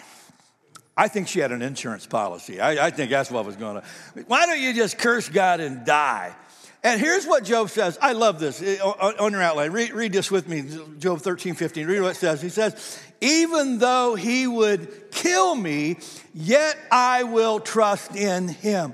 I 1.01 1.09
think 1.09 1.29
she 1.29 1.39
had 1.39 1.51
an 1.51 1.63
insurance 1.63 2.07
policy. 2.07 2.61
I, 2.61 2.89
I 2.89 2.91
think 2.91 3.11
that's 3.11 3.31
what 3.31 3.47
was 3.47 3.57
going 3.57 3.79
on. 3.79 3.83
Why 4.27 4.45
don't 4.45 4.61
you 4.61 4.75
just 4.75 4.99
curse 4.99 5.31
God 5.31 5.59
and 5.61 5.87
die? 5.87 6.37
And 6.83 7.01
here's 7.01 7.27
what 7.27 7.43
Job 7.43 7.71
says. 7.71 7.99
I 8.03 8.13
love 8.13 8.39
this 8.39 8.61
on 8.83 9.33
your 9.33 9.41
outline. 9.41 9.71
Read, 9.73 9.93
read, 9.93 10.13
this 10.13 10.31
with 10.31 10.47
me, 10.47 10.63
Job 10.99 11.21
13, 11.21 11.55
15. 11.55 11.87
Read 11.87 12.03
what 12.03 12.11
it 12.11 12.17
says. 12.17 12.43
He 12.43 12.51
says, 12.51 13.01
Even 13.23 13.79
though 13.79 14.15
he 14.15 14.47
would 14.47 15.11
kill 15.11 15.55
me, 15.55 15.97
yet 16.35 16.77
I 16.93 17.23
will 17.23 17.61
trust 17.61 18.15
in 18.15 18.49
him. 18.49 18.93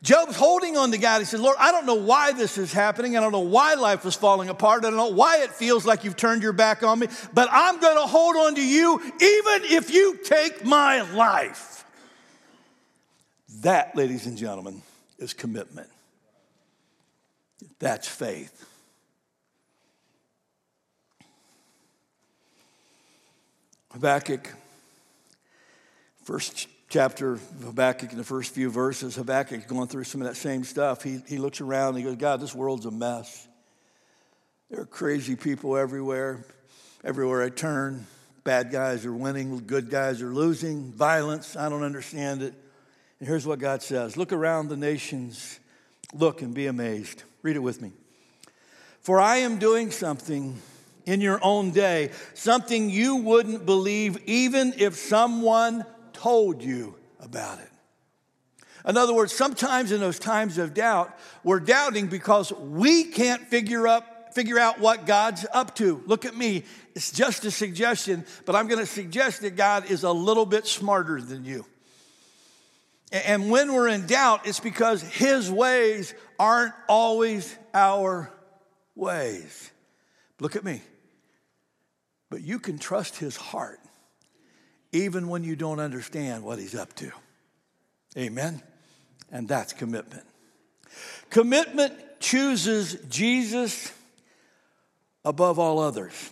Job's 0.00 0.36
holding 0.36 0.76
on 0.76 0.92
to 0.92 0.98
God. 0.98 1.18
He 1.18 1.24
says, 1.24 1.40
Lord, 1.40 1.56
I 1.58 1.72
don't 1.72 1.84
know 1.84 1.94
why 1.94 2.32
this 2.32 2.56
is 2.56 2.72
happening. 2.72 3.16
I 3.16 3.20
don't 3.20 3.32
know 3.32 3.40
why 3.40 3.74
life 3.74 4.06
is 4.06 4.14
falling 4.14 4.48
apart. 4.48 4.84
I 4.84 4.90
don't 4.90 4.96
know 4.96 5.08
why 5.08 5.38
it 5.38 5.50
feels 5.50 5.84
like 5.84 6.04
you've 6.04 6.16
turned 6.16 6.42
your 6.42 6.52
back 6.52 6.84
on 6.84 7.00
me, 7.00 7.08
but 7.34 7.48
I'm 7.50 7.80
going 7.80 7.96
to 7.96 8.06
hold 8.06 8.36
on 8.36 8.54
to 8.54 8.64
you 8.64 9.00
even 9.00 9.64
if 9.76 9.92
you 9.92 10.18
take 10.22 10.64
my 10.64 11.00
life. 11.12 11.84
That, 13.62 13.96
ladies 13.96 14.26
and 14.26 14.38
gentlemen, 14.38 14.82
is 15.18 15.34
commitment. 15.34 15.88
That's 17.80 18.06
faith. 18.06 18.66
Habakkuk, 23.92 24.52
first 26.22 26.68
chapter 26.88 27.34
of 27.34 27.42
Habakkuk, 27.62 28.12
in 28.12 28.18
the 28.18 28.24
first 28.24 28.54
few 28.54 28.70
verses, 28.70 29.14
Habakkuk's 29.16 29.66
going 29.66 29.88
through 29.88 30.04
some 30.04 30.22
of 30.22 30.26
that 30.26 30.36
same 30.36 30.64
stuff. 30.64 31.02
He, 31.02 31.20
he 31.26 31.38
looks 31.38 31.60
around 31.60 31.90
and 31.90 31.98
he 31.98 32.04
goes, 32.04 32.16
God, 32.16 32.40
this 32.40 32.54
world's 32.54 32.86
a 32.86 32.90
mess. 32.90 33.46
There 34.70 34.80
are 34.80 34.86
crazy 34.86 35.36
people 35.36 35.76
everywhere. 35.76 36.44
Everywhere 37.04 37.44
I 37.44 37.50
turn, 37.50 38.06
bad 38.42 38.72
guys 38.72 39.06
are 39.06 39.12
winning, 39.12 39.64
good 39.66 39.88
guys 39.88 40.20
are 40.20 40.32
losing, 40.32 40.90
violence, 40.90 41.54
I 41.54 41.68
don't 41.68 41.84
understand 41.84 42.42
it. 42.42 42.54
And 43.20 43.28
here's 43.28 43.46
what 43.46 43.60
God 43.60 43.82
says 43.82 44.16
Look 44.16 44.32
around 44.32 44.68
the 44.68 44.76
nations, 44.76 45.60
look 46.12 46.42
and 46.42 46.54
be 46.54 46.66
amazed. 46.66 47.22
Read 47.42 47.54
it 47.54 47.60
with 47.60 47.80
me. 47.80 47.92
For 49.00 49.20
I 49.20 49.38
am 49.38 49.58
doing 49.58 49.92
something 49.92 50.60
in 51.06 51.20
your 51.20 51.38
own 51.40 51.70
day, 51.70 52.10
something 52.34 52.90
you 52.90 53.16
wouldn't 53.16 53.64
believe 53.64 54.18
even 54.26 54.74
if 54.76 54.96
someone 54.96 55.84
told 56.20 56.62
you 56.62 56.96
about 57.20 57.60
it. 57.60 57.70
In 58.86 58.96
other 58.96 59.14
words, 59.14 59.32
sometimes 59.32 59.92
in 59.92 60.00
those 60.00 60.18
times 60.18 60.58
of 60.58 60.74
doubt, 60.74 61.16
we're 61.44 61.60
doubting 61.60 62.06
because 62.06 62.52
we 62.52 63.04
can't 63.04 63.42
figure 63.48 63.86
up 63.86 64.14
figure 64.34 64.58
out 64.58 64.78
what 64.78 65.06
God's 65.06 65.46
up 65.52 65.74
to. 65.76 66.02
Look 66.06 66.24
at 66.24 66.36
me. 66.36 66.62
It's 66.94 67.10
just 67.10 67.44
a 67.44 67.50
suggestion, 67.50 68.24
but 68.44 68.54
I'm 68.54 68.68
going 68.68 68.78
to 68.78 68.86
suggest 68.86 69.40
that 69.40 69.56
God 69.56 69.90
is 69.90 70.04
a 70.04 70.12
little 70.12 70.46
bit 70.46 70.66
smarter 70.66 71.20
than 71.20 71.44
you. 71.44 71.64
And 73.10 73.50
when 73.50 73.72
we're 73.72 73.88
in 73.88 74.06
doubt, 74.06 74.46
it's 74.46 74.60
because 74.60 75.02
his 75.02 75.50
ways 75.50 76.14
aren't 76.38 76.74
always 76.88 77.56
our 77.72 78.30
ways. 78.94 79.70
Look 80.40 80.56
at 80.56 80.62
me. 80.62 80.82
But 82.30 82.42
you 82.42 82.58
can 82.58 82.78
trust 82.78 83.16
his 83.16 83.34
heart 83.34 83.80
even 84.92 85.28
when 85.28 85.44
you 85.44 85.56
don't 85.56 85.80
understand 85.80 86.44
what 86.44 86.58
he's 86.58 86.74
up 86.74 86.94
to. 86.94 87.10
Amen? 88.16 88.62
And 89.30 89.48
that's 89.48 89.72
commitment. 89.72 90.24
Commitment 91.30 91.94
chooses 92.20 92.94
Jesus 93.08 93.92
above 95.24 95.58
all 95.58 95.78
others. 95.78 96.30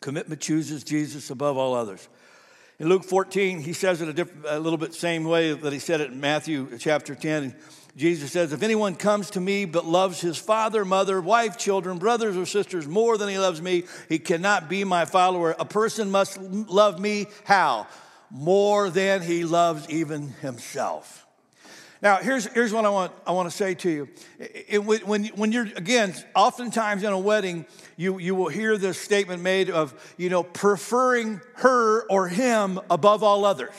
Commitment 0.00 0.40
chooses 0.40 0.84
Jesus 0.84 1.30
above 1.30 1.56
all 1.56 1.74
others. 1.74 2.08
In 2.78 2.88
Luke 2.88 3.04
14, 3.04 3.60
he 3.60 3.72
says 3.72 4.00
it 4.00 4.18
a, 4.18 4.28
a 4.48 4.58
little 4.58 4.78
bit 4.78 4.94
same 4.94 5.24
way 5.24 5.52
that 5.52 5.72
he 5.72 5.78
said 5.78 6.00
it 6.00 6.10
in 6.10 6.20
Matthew 6.20 6.76
chapter 6.78 7.14
10. 7.14 7.54
Jesus 7.96 8.32
says, 8.32 8.52
If 8.52 8.62
anyone 8.62 8.96
comes 8.96 9.30
to 9.30 9.40
me 9.40 9.64
but 9.66 9.84
loves 9.84 10.20
his 10.20 10.36
father, 10.36 10.84
mother, 10.84 11.20
wife, 11.20 11.56
children, 11.56 11.98
brothers, 11.98 12.36
or 12.36 12.44
sisters 12.44 12.88
more 12.88 13.16
than 13.16 13.28
he 13.28 13.38
loves 13.38 13.62
me, 13.62 13.84
he 14.08 14.18
cannot 14.18 14.68
be 14.68 14.82
my 14.82 15.04
follower. 15.04 15.54
A 15.58 15.64
person 15.64 16.10
must 16.10 16.40
love 16.40 16.98
me 16.98 17.26
how? 17.44 17.86
More 18.30 18.90
than 18.90 19.22
he 19.22 19.44
loves 19.44 19.88
even 19.88 20.30
himself. 20.40 21.24
Now, 22.02 22.16
here's, 22.16 22.46
here's 22.46 22.72
what 22.72 22.84
I 22.84 22.90
want, 22.90 23.12
I 23.26 23.32
want 23.32 23.50
to 23.50 23.56
say 23.56 23.74
to 23.74 23.90
you. 23.90 24.08
It, 24.38 24.84
when, 24.84 25.26
when 25.26 25.52
you're, 25.52 25.68
again, 25.76 26.14
oftentimes 26.34 27.02
in 27.02 27.12
a 27.12 27.18
wedding, 27.18 27.64
you, 27.96 28.18
you 28.18 28.34
will 28.34 28.48
hear 28.48 28.76
this 28.76 29.00
statement 29.00 29.40
made 29.40 29.70
of, 29.70 29.94
you 30.18 30.28
know, 30.28 30.42
preferring 30.42 31.40
her 31.54 32.02
or 32.10 32.28
him 32.28 32.80
above 32.90 33.22
all 33.22 33.44
others 33.44 33.70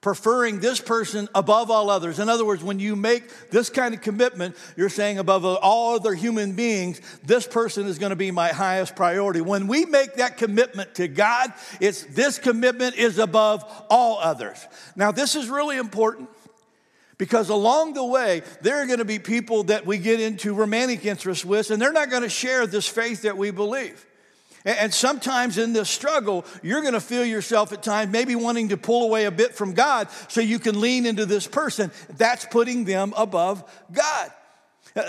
preferring 0.00 0.60
this 0.60 0.80
person 0.80 1.28
above 1.34 1.70
all 1.70 1.90
others. 1.90 2.18
In 2.18 2.28
other 2.28 2.44
words, 2.44 2.62
when 2.62 2.80
you 2.80 2.96
make 2.96 3.50
this 3.50 3.68
kind 3.68 3.94
of 3.94 4.00
commitment, 4.00 4.56
you're 4.76 4.88
saying 4.88 5.18
above 5.18 5.44
all 5.44 5.94
other 5.96 6.14
human 6.14 6.54
beings, 6.54 7.00
this 7.24 7.46
person 7.46 7.86
is 7.86 7.98
going 7.98 8.10
to 8.10 8.16
be 8.16 8.30
my 8.30 8.48
highest 8.48 8.96
priority. 8.96 9.42
When 9.42 9.66
we 9.66 9.84
make 9.84 10.14
that 10.14 10.38
commitment 10.38 10.94
to 10.94 11.06
God, 11.06 11.52
it's 11.80 12.04
this 12.04 12.38
commitment 12.38 12.96
is 12.96 13.18
above 13.18 13.64
all 13.90 14.18
others. 14.18 14.66
Now, 14.96 15.12
this 15.12 15.36
is 15.36 15.48
really 15.48 15.76
important. 15.76 16.30
Because 17.18 17.50
along 17.50 17.92
the 17.92 18.04
way, 18.04 18.40
there 18.62 18.82
are 18.82 18.86
going 18.86 19.00
to 19.00 19.04
be 19.04 19.18
people 19.18 19.64
that 19.64 19.84
we 19.84 19.98
get 19.98 20.20
into 20.20 20.54
romantic 20.54 21.04
interest 21.04 21.44
with, 21.44 21.70
and 21.70 21.80
they're 21.80 21.92
not 21.92 22.08
going 22.08 22.22
to 22.22 22.30
share 22.30 22.66
this 22.66 22.88
faith 22.88 23.22
that 23.22 23.36
we 23.36 23.50
believe. 23.50 24.06
And 24.64 24.92
sometimes 24.92 25.56
in 25.56 25.72
this 25.72 25.88
struggle, 25.88 26.44
you're 26.62 26.82
going 26.82 26.94
to 26.94 27.00
feel 27.00 27.24
yourself 27.24 27.72
at 27.72 27.82
times 27.82 28.12
maybe 28.12 28.34
wanting 28.34 28.68
to 28.70 28.76
pull 28.76 29.04
away 29.04 29.24
a 29.24 29.30
bit 29.30 29.54
from 29.54 29.72
God 29.72 30.08
so 30.28 30.40
you 30.40 30.58
can 30.58 30.80
lean 30.80 31.06
into 31.06 31.24
this 31.24 31.46
person. 31.46 31.90
That's 32.16 32.44
putting 32.44 32.84
them 32.84 33.14
above 33.16 33.64
God. 33.90 34.30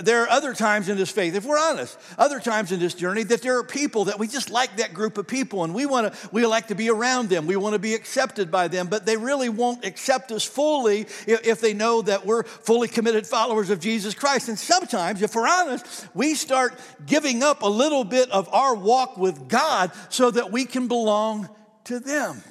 There 0.02 0.24
are 0.24 0.30
other 0.30 0.54
times 0.54 0.90
in 0.90 0.98
this 0.98 1.12
faith, 1.12 1.36
if 1.36 1.46
we're 1.46 1.60
honest, 1.60 1.98
other 2.18 2.40
times 2.40 2.72
in 2.72 2.80
this 2.80 2.94
journey 2.94 3.24
that 3.24 3.42
there 3.42 3.58
are 3.58 3.64
people 3.64 4.06
that 4.06 4.20
we 4.20 4.28
just 4.28 4.50
like 4.50 4.78
that 4.78 4.94
group 4.94 5.18
of 5.18 5.28
people 5.28 5.64
and 5.64 5.74
we 5.74 5.86
want 5.86 6.14
to, 6.14 6.30
we 6.32 6.46
like 6.46 6.68
to 6.68 6.76
be 6.76 6.90
around 6.90 7.30
them. 7.30 7.48
We 7.48 7.56
want 7.56 7.74
to 7.74 7.80
be 7.80 7.94
accepted 7.94 8.52
by 8.52 8.68
them, 8.68 8.88
but 8.88 9.06
they 9.06 9.18
really 9.18 9.50
won't 9.50 9.86
accept 9.86 10.32
us 10.32 10.44
fully 10.44 11.08
if 11.28 11.62
they 11.62 11.74
know 11.74 12.02
that 12.04 12.26
we're 12.26 12.44
fully 12.44 12.88
committed 12.88 13.26
followers 13.26 13.70
of 13.70 13.80
Jesus 13.80 14.14
Christ. 14.14 14.50
And 14.50 14.58
sometimes, 14.58 15.22
if 15.22 15.36
we're 15.36 15.48
honest, 15.48 16.08
we 16.14 16.36
start 16.36 16.80
giving 17.06 17.44
up 17.44 17.62
a 17.62 17.68
little 17.68 18.04
bit 18.04 18.30
of 18.32 18.48
our 18.54 18.76
walk 18.76 19.18
with 19.18 19.48
God 19.48 19.92
so 20.10 20.32
that 20.32 20.52
we 20.52 20.66
can 20.66 20.88
belong 20.88 21.50
to 21.86 22.00
them. 22.00 22.42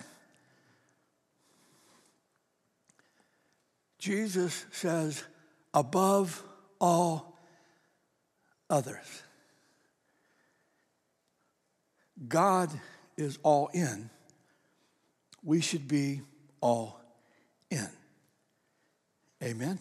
Jesus 3.99 4.65
says, 4.71 5.23
above 5.75 6.43
all 6.81 7.30
others. 8.71 9.23
God 12.29 12.71
is 13.17 13.39
all 13.43 13.69
in. 13.73 14.09
We 15.43 15.61
should 15.61 15.89
be 15.89 16.23
all 16.61 17.01
in. 17.71 17.89
Amen. 19.43 19.79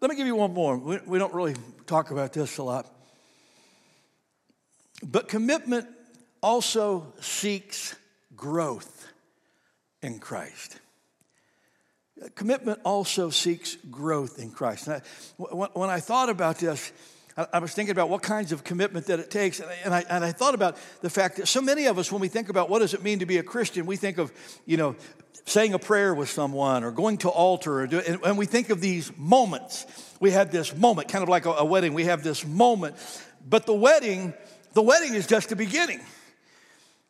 Let 0.00 0.10
me 0.10 0.16
give 0.16 0.26
you 0.26 0.36
one 0.36 0.52
more. 0.52 0.76
We, 0.76 1.18
don't 1.18 1.32
really 1.32 1.54
talk 1.86 2.10
about 2.10 2.32
this 2.32 2.58
a 2.58 2.62
lot. 2.62 2.86
But 5.02 5.28
commitment 5.28 5.86
also 6.42 7.12
seeks 7.20 7.94
growth 8.36 9.08
in 10.02 10.18
Christ. 10.18 10.80
Commitment 12.34 12.80
also 12.84 13.28
seeks 13.30 13.76
growth 13.90 14.38
in 14.38 14.50
Christ. 14.50 14.88
I, 14.88 15.02
when 15.38 15.90
I 15.90 16.00
thought 16.00 16.30
about 16.30 16.58
this, 16.58 16.92
I 17.36 17.58
was 17.58 17.74
thinking 17.74 17.92
about 17.92 18.08
what 18.08 18.22
kinds 18.22 18.52
of 18.52 18.64
commitment 18.64 19.06
that 19.08 19.20
it 19.20 19.30
takes. 19.30 19.60
And 19.60 19.94
I, 19.94 20.02
and 20.08 20.24
I 20.24 20.32
thought 20.32 20.54
about 20.54 20.78
the 21.02 21.10
fact 21.10 21.36
that 21.36 21.46
so 21.46 21.60
many 21.60 21.84
of 21.84 21.98
us, 21.98 22.10
when 22.10 22.22
we 22.22 22.28
think 22.28 22.48
about 22.48 22.70
what 22.70 22.78
does 22.78 22.94
it 22.94 23.02
mean 23.02 23.18
to 23.18 23.26
be 23.26 23.36
a 23.36 23.42
Christian, 23.42 23.84
we 23.84 23.96
think 23.96 24.16
of, 24.16 24.32
you 24.64 24.78
know, 24.78 24.96
saying 25.44 25.74
a 25.74 25.78
prayer 25.78 26.14
with 26.14 26.30
someone 26.30 26.82
or 26.82 26.90
going 26.90 27.18
to 27.18 27.28
altar. 27.28 27.80
Or 27.80 27.86
do, 27.86 27.98
and, 27.98 28.20
and 28.24 28.38
we 28.38 28.46
think 28.46 28.70
of 28.70 28.80
these 28.80 29.14
moments. 29.18 29.84
We 30.18 30.30
have 30.30 30.50
this 30.50 30.74
moment, 30.74 31.08
kind 31.08 31.22
of 31.22 31.28
like 31.28 31.44
a, 31.44 31.50
a 31.50 31.64
wedding. 31.66 31.92
We 31.92 32.04
have 32.04 32.22
this 32.22 32.46
moment. 32.46 32.96
But 33.46 33.66
the 33.66 33.74
wedding, 33.74 34.32
the 34.72 34.82
wedding 34.82 35.12
is 35.12 35.26
just 35.26 35.50
the 35.50 35.56
beginning. 35.56 36.00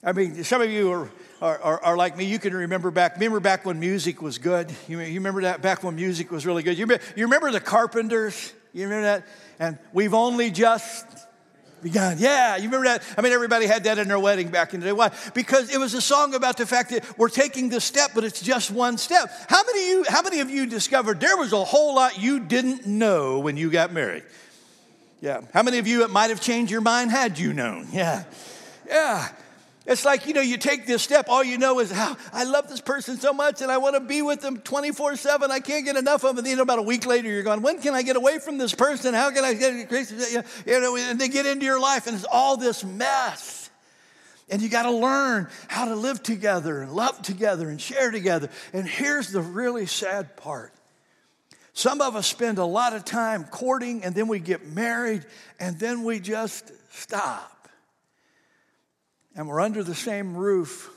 I 0.03 0.12
mean, 0.12 0.42
some 0.42 0.61
of 0.61 0.69
you 0.69 0.90
are, 0.90 1.11
are, 1.40 1.59
are, 1.59 1.85
are, 1.85 1.96
like 1.96 2.16
me. 2.16 2.25
You 2.25 2.38
can 2.38 2.55
remember 2.55 2.90
back. 2.90 3.14
Remember 3.14 3.40
back 3.40 3.64
when 3.64 3.79
music 3.79 4.22
was 4.22 4.38
good. 4.38 4.72
You, 4.88 5.01
you 5.01 5.14
remember 5.14 5.42
that 5.42 5.62
back 5.62 5.83
when 5.83 5.96
music 5.96 6.31
was 6.31 6.46
really 6.46 6.62
good. 6.62 6.79
You 6.79 6.85
remember, 6.85 7.05
you 7.14 7.25
remember 7.25 7.51
the 7.51 7.61
Carpenters. 7.61 8.53
You 8.72 8.85
remember 8.85 9.03
that? 9.03 9.27
And 9.59 9.79
we've 9.92 10.14
only 10.14 10.51
just 10.51 11.07
begun. 11.83 12.16
Yeah, 12.18 12.57
you 12.57 12.64
remember 12.64 12.87
that? 12.87 13.03
I 13.16 13.22
mean, 13.22 13.33
everybody 13.33 13.66
had 13.66 13.85
that 13.85 13.99
in 13.99 14.09
their 14.09 14.18
wedding 14.18 14.49
back 14.49 14.75
in 14.75 14.81
the 14.81 14.87
day. 14.87 14.92
Why? 14.92 15.11
Because 15.35 15.72
it 15.72 15.79
was 15.79 15.94
a 15.94 16.01
song 16.01 16.35
about 16.35 16.57
the 16.57 16.66
fact 16.66 16.90
that 16.90 17.18
we're 17.18 17.29
taking 17.29 17.68
the 17.68 17.81
step, 17.81 18.11
but 18.14 18.25
it's 18.25 18.40
just 18.40 18.70
one 18.70 18.99
step. 18.99 19.31
How 19.49 19.62
many 19.62 19.83
of 19.83 19.88
you, 19.88 20.05
how 20.09 20.22
many 20.22 20.40
of 20.40 20.51
you 20.51 20.66
discovered 20.66 21.20
there 21.20 21.37
was 21.37 21.53
a 21.53 21.64
whole 21.64 21.94
lot 21.94 22.20
you 22.20 22.40
didn't 22.40 22.87
know 22.87 23.38
when 23.40 23.57
you 23.57 23.70
got 23.70 23.92
married? 23.92 24.25
Yeah. 25.20 25.42
How 25.53 25.62
many 25.62 25.79
of 25.79 25.87
you 25.87 26.05
it 26.05 26.11
might 26.11 26.31
have 26.31 26.40
changed 26.40 26.70
your 26.70 26.81
mind 26.81 27.11
had 27.11 27.38
you 27.38 27.53
known? 27.53 27.88
Yeah. 27.92 28.25
Yeah. 28.87 29.29
It's 29.87 30.05
like, 30.05 30.27
you 30.27 30.35
know, 30.35 30.40
you 30.40 30.57
take 30.57 30.87
this 30.87 31.03
step, 31.03 31.27
all 31.29 31.44
you 31.44 31.59
know 31.59 31.79
is 31.79 31.92
how 31.92 32.16
I 32.33 32.42
love 32.42 32.68
this 32.68 32.81
person 32.81 33.18
so 33.18 33.33
much 33.33 33.62
and 33.62 33.70
I 33.70 33.79
want 33.79 33.94
to 33.94 34.01
be 34.01 34.20
with 34.20 34.40
them 34.40 34.59
24 34.59 35.16
7. 35.16 35.51
I 35.51 35.61
can't 35.61 35.85
get 35.85 35.96
enough 35.96 36.25
of 36.25 36.35
them. 36.35 36.38
And 36.38 36.46
then 36.46 36.59
about 36.59 36.81
a 36.81 36.83
week 36.83 37.07
later, 37.07 37.29
you're 37.29 37.44
going, 37.44 37.62
when 37.62 37.81
can 37.81 37.94
I 37.94 38.03
get 38.03 38.16
away 38.16 38.40
from 38.40 38.59
this 38.59 38.75
person? 38.75 39.14
How 39.14 39.31
can 39.31 39.44
I 39.44 39.55
get, 39.55 39.90
you 40.66 40.81
know, 40.81 40.96
and 40.96 41.20
they 41.20 41.29
get 41.29 41.46
into 41.46 41.64
your 41.64 41.81
life 41.81 42.09
and 42.09 42.16
it's 42.16 42.27
all 42.31 42.57
this 42.57 42.83
mess. 42.83 43.70
And 44.49 44.61
you 44.61 44.68
got 44.68 44.85
to 44.85 44.92
learn 44.92 45.49
how 45.68 45.87
to 45.87 45.94
live 45.94 46.22
together 46.22 46.83
and 46.83 46.92
love 46.92 47.22
together 47.22 47.68
and 47.68 47.81
share 47.81 48.11
together. 48.11 48.49
And 48.72 48.88
here's 48.88 49.31
the 49.31 49.40
really 49.40 49.87
sad 49.87 50.37
part 50.37 50.72
some 51.75 52.01
of 52.01 52.16
us 52.16 52.27
spend 52.27 52.57
a 52.59 52.64
lot 52.64 52.94
of 52.94 53.05
time 53.05 53.44
courting 53.44 54.03
and 54.03 54.14
then 54.14 54.29
we 54.29 54.38
get 54.38 54.66
married 54.66 55.27
and 55.61 55.79
then 55.79 56.05
we 56.05 56.18
just 56.18 56.72
stop 56.90 57.56
and 59.37 59.46
we're 59.46 59.61
under 59.61 59.85
the 59.85 59.94
same 59.94 60.35
roof, 60.35 60.90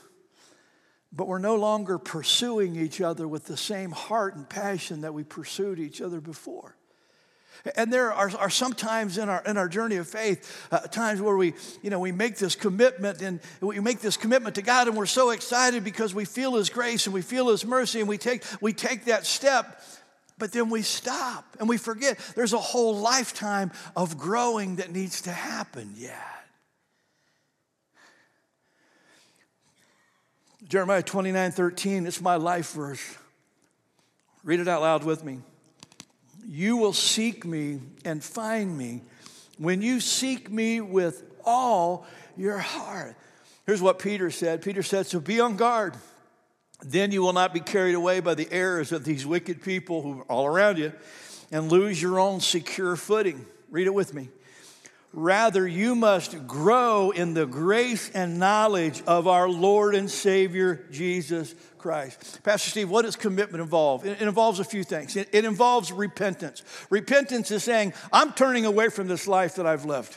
but 1.12 1.28
we're 1.28 1.38
no 1.38 1.56
longer 1.56 1.98
pursuing 1.98 2.74
each 2.74 3.00
other 3.00 3.28
with 3.28 3.44
the 3.44 3.56
same 3.56 3.90
heart 3.90 4.34
and 4.34 4.48
passion 4.48 5.02
that 5.02 5.12
we 5.12 5.22
pursued 5.22 5.78
each 5.78 6.00
other 6.00 6.20
before. 6.20 6.74
And 7.76 7.92
there 7.92 8.10
are, 8.10 8.30
are 8.38 8.48
some 8.48 8.72
times 8.72 9.18
in 9.18 9.28
our, 9.28 9.42
in 9.44 9.58
our 9.58 9.68
journey 9.68 9.96
of 9.96 10.08
faith, 10.08 10.68
uh, 10.72 10.78
times 10.78 11.20
where 11.20 11.36
we, 11.36 11.52
you 11.82 11.90
know, 11.90 11.98
we 11.98 12.10
make 12.10 12.38
this 12.38 12.54
commitment 12.54 13.20
and 13.20 13.38
we 13.60 13.78
make 13.80 14.00
this 14.00 14.16
commitment 14.16 14.54
to 14.54 14.62
God 14.62 14.88
and 14.88 14.96
we're 14.96 15.04
so 15.04 15.28
excited 15.28 15.84
because 15.84 16.14
we 16.14 16.24
feel 16.24 16.54
His 16.54 16.70
grace 16.70 17.06
and 17.06 17.12
we 17.12 17.20
feel 17.20 17.48
His 17.48 17.66
mercy 17.66 18.00
and 18.00 18.08
we 18.08 18.16
take, 18.16 18.44
we 18.62 18.72
take 18.72 19.04
that 19.04 19.26
step, 19.26 19.82
but 20.38 20.52
then 20.52 20.70
we 20.70 20.80
stop 20.80 21.44
and 21.58 21.68
we 21.68 21.76
forget 21.76 22.18
there's 22.34 22.54
a 22.54 22.58
whole 22.58 22.96
lifetime 22.96 23.72
of 23.94 24.16
growing 24.16 24.76
that 24.76 24.90
needs 24.90 25.20
to 25.22 25.30
happen 25.30 25.92
yet. 25.96 26.39
Jeremiah 30.70 31.02
29 31.02 31.50
13, 31.50 32.06
it's 32.06 32.20
my 32.20 32.36
life 32.36 32.74
verse. 32.74 33.18
Read 34.44 34.60
it 34.60 34.68
out 34.68 34.82
loud 34.82 35.02
with 35.02 35.24
me. 35.24 35.40
You 36.46 36.76
will 36.76 36.92
seek 36.92 37.44
me 37.44 37.80
and 38.04 38.22
find 38.22 38.78
me 38.78 39.02
when 39.58 39.82
you 39.82 39.98
seek 39.98 40.48
me 40.48 40.80
with 40.80 41.24
all 41.44 42.06
your 42.36 42.58
heart. 42.58 43.16
Here's 43.66 43.82
what 43.82 43.98
Peter 43.98 44.30
said 44.30 44.62
Peter 44.62 44.84
said, 44.84 45.06
So 45.06 45.18
be 45.18 45.40
on 45.40 45.56
guard. 45.56 45.96
Then 46.84 47.10
you 47.10 47.20
will 47.20 47.32
not 47.32 47.52
be 47.52 47.58
carried 47.58 47.96
away 47.96 48.20
by 48.20 48.34
the 48.34 48.46
errors 48.52 48.92
of 48.92 49.04
these 49.04 49.26
wicked 49.26 49.62
people 49.62 50.02
who 50.02 50.20
are 50.20 50.24
all 50.26 50.46
around 50.46 50.78
you 50.78 50.92
and 51.50 51.70
lose 51.70 52.00
your 52.00 52.20
own 52.20 52.38
secure 52.38 52.94
footing. 52.94 53.44
Read 53.70 53.88
it 53.88 53.94
with 53.94 54.14
me. 54.14 54.28
Rather, 55.12 55.66
you 55.66 55.96
must 55.96 56.46
grow 56.46 57.10
in 57.10 57.34
the 57.34 57.46
grace 57.46 58.10
and 58.10 58.38
knowledge 58.38 59.02
of 59.08 59.26
our 59.26 59.48
Lord 59.48 59.96
and 59.96 60.08
Savior 60.08 60.86
Jesus 60.92 61.54
Christ. 61.78 62.40
Pastor 62.44 62.70
Steve, 62.70 62.90
what 62.90 63.02
does 63.02 63.16
commitment 63.16 63.60
involve? 63.60 64.06
It, 64.06 64.22
involves 64.22 64.60
a 64.60 64.64
few 64.64 64.84
things. 64.84 65.16
It, 65.16 65.44
involves 65.44 65.90
repentance. 65.90 66.62
Repentance 66.90 67.50
is 67.50 67.64
saying, 67.64 67.92
I'm 68.12 68.32
turning 68.32 68.66
away 68.66 68.88
from 68.88 69.08
this 69.08 69.26
life 69.26 69.56
that 69.56 69.66
I've 69.66 69.84
lived. 69.84 70.16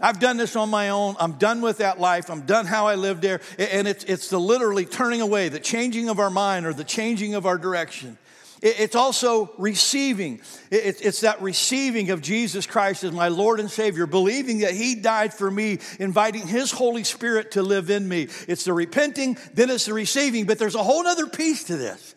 I've 0.00 0.20
done 0.20 0.36
this 0.36 0.56
on 0.56 0.68
my 0.68 0.90
own. 0.90 1.16
I'm 1.18 1.32
done 1.32 1.62
with 1.62 1.78
that 1.78 1.98
life. 1.98 2.30
I'm 2.30 2.42
done 2.42 2.66
how 2.66 2.86
I 2.86 2.96
lived 2.96 3.22
there. 3.22 3.40
And 3.58 3.88
it's, 3.88 4.04
it's 4.04 4.28
the 4.28 4.38
literally 4.38 4.84
turning 4.84 5.22
away, 5.22 5.48
the 5.48 5.58
changing 5.58 6.10
of 6.10 6.18
our 6.18 6.30
mind 6.30 6.66
or 6.66 6.74
the 6.74 6.84
changing 6.84 7.34
of 7.34 7.46
our 7.46 7.56
direction. 7.56 8.18
It's 8.60 8.96
also 8.96 9.52
receiving. 9.56 10.40
It's 10.70 11.20
that 11.20 11.40
receiving 11.40 12.10
of 12.10 12.20
Jesus 12.20 12.66
Christ 12.66 13.04
as 13.04 13.12
my 13.12 13.28
Lord 13.28 13.60
and 13.60 13.70
Savior, 13.70 14.06
believing 14.06 14.58
that 14.60 14.74
He 14.74 14.96
died 14.96 15.32
for 15.32 15.50
me, 15.50 15.78
inviting 16.00 16.46
His 16.46 16.72
Holy 16.72 17.04
Spirit 17.04 17.52
to 17.52 17.62
live 17.62 17.88
in 17.88 18.08
me. 18.08 18.28
It's 18.48 18.64
the 18.64 18.72
repenting, 18.72 19.38
then 19.54 19.70
it's 19.70 19.86
the 19.86 19.94
receiving, 19.94 20.44
but 20.44 20.58
there's 20.58 20.74
a 20.74 20.82
whole 20.82 21.06
other 21.06 21.26
piece 21.26 21.64
to 21.64 21.76
this. 21.76 22.14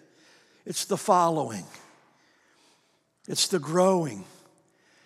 It's 0.65 0.86
the 0.86 0.97
following, 0.97 1.65
it's 3.27 3.47
the 3.47 3.60
growing, 3.60 4.25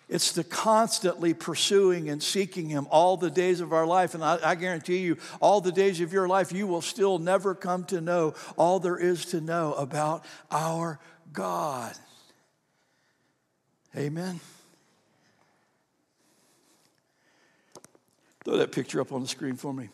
it's 0.08 0.32
the 0.32 0.44
constantly 0.44 1.34
pursuing 1.34 2.08
and 2.08 2.22
seeking 2.22 2.68
Him 2.68 2.86
all 2.90 3.16
the 3.16 3.30
days 3.30 3.60
of 3.60 3.72
our 3.72 3.86
life. 3.86 4.14
And 4.14 4.22
I, 4.24 4.54
guarantee 4.54 4.98
you, 4.98 5.16
all 5.40 5.60
the 5.60 5.72
days 5.72 6.00
of 6.00 6.12
your 6.12 6.28
life, 6.28 6.52
you 6.52 6.66
will 6.66 6.82
still 6.82 7.18
never 7.18 7.54
come 7.54 7.84
to 7.86 8.00
know 8.00 8.34
all 8.56 8.80
there 8.80 8.98
is 8.98 9.26
to 9.26 9.40
know 9.40 9.74
about 9.74 10.24
our 10.50 11.00
God. 11.32 11.94
Amen. 13.96 14.40
Throw 18.44 18.58
that 18.58 18.72
picture 18.72 19.00
up 19.00 19.12
on 19.12 19.22
the 19.22 19.28
screen 19.28 19.56
for 19.56 19.72
me. 19.72 19.88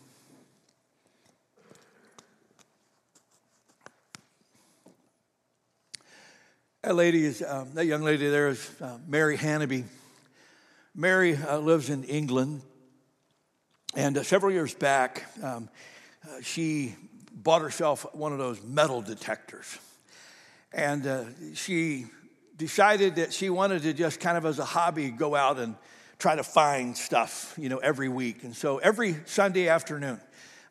That 6.83 6.97
lady 6.97 7.25
is, 7.25 7.43
um, 7.47 7.71
that 7.75 7.87
young 7.87 8.03
lady 8.03 8.29
there 8.29 8.49
is 8.49 8.71
uh, 8.81 8.99
Mary 9.07 9.37
Hannaby. 9.37 9.85
Mary 10.95 11.37
uh, 11.37 11.59
lives 11.59 11.91
in 11.91 12.03
England. 12.05 12.61
And 13.95 14.19
uh, 14.19 14.23
several 14.23 14.51
years 14.51 14.75
back, 14.75 15.25
um, 15.43 15.69
uh, 16.25 16.41
she 16.43 16.97
bought 17.33 17.63
herself 17.63 18.05
one 18.15 18.33
of 18.33 18.39
those 18.39 18.63
metal 18.63 19.01
detectors. 19.01 19.79
And 20.75 21.07
uh, 21.07 21.25
she 21.55 22.07
decided 22.57 23.17
that 23.17 23.33
she 23.33 23.51
wanted 23.51 23.83
to 23.83 23.93
just 23.93 24.21
kind 24.21 24.39
of 24.39 24.45
as 24.45 24.59
a 24.59 24.65
hobby 24.65 25.11
go 25.11 25.35
out 25.35 25.59
and 25.59 25.75
try 26.19 26.37
to 26.37 26.45
find 26.45 26.97
stuff, 26.97 27.55
you 27.59 27.69
know, 27.69 27.79
every 27.79 28.09
week. 28.09 28.45
And 28.45 28.55
so 28.55 28.79
every 28.79 29.17
Sunday 29.27 29.69
afternoon, 29.69 30.21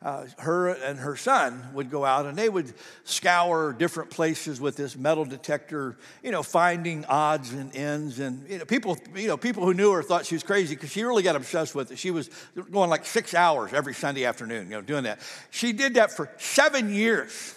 uh, 0.04 0.26
her 0.38 0.68
and 0.68 0.98
her 0.98 1.14
son 1.14 1.62
would 1.74 1.90
go 1.90 2.04
out 2.04 2.26
and 2.26 2.36
they 2.36 2.48
would 2.48 2.72
scour 3.04 3.72
different 3.72 4.10
places 4.10 4.60
with 4.60 4.76
this 4.76 4.96
metal 4.96 5.24
detector, 5.24 5.96
you 6.24 6.32
know, 6.32 6.42
finding 6.42 7.04
odds 7.04 7.52
and 7.52 7.74
ends. 7.76 8.18
And 8.18 8.48
you 8.48 8.58
know, 8.58 8.64
people, 8.64 8.98
you 9.14 9.28
know, 9.28 9.36
people 9.36 9.64
who 9.64 9.74
knew 9.74 9.92
her 9.92 10.02
thought 10.02 10.26
she 10.26 10.34
was 10.34 10.42
crazy 10.42 10.74
because 10.74 10.90
she 10.90 11.04
really 11.04 11.22
got 11.22 11.36
obsessed 11.36 11.74
with 11.74 11.92
it. 11.92 11.98
She 11.98 12.10
was 12.10 12.30
going 12.70 12.90
like 12.90 13.06
six 13.06 13.32
hours 13.32 13.72
every 13.72 13.94
Sunday 13.94 14.24
afternoon, 14.24 14.64
you 14.64 14.72
know, 14.72 14.80
doing 14.80 15.04
that. 15.04 15.20
She 15.50 15.72
did 15.72 15.94
that 15.94 16.10
for 16.10 16.28
seven 16.38 16.92
years. 16.92 17.54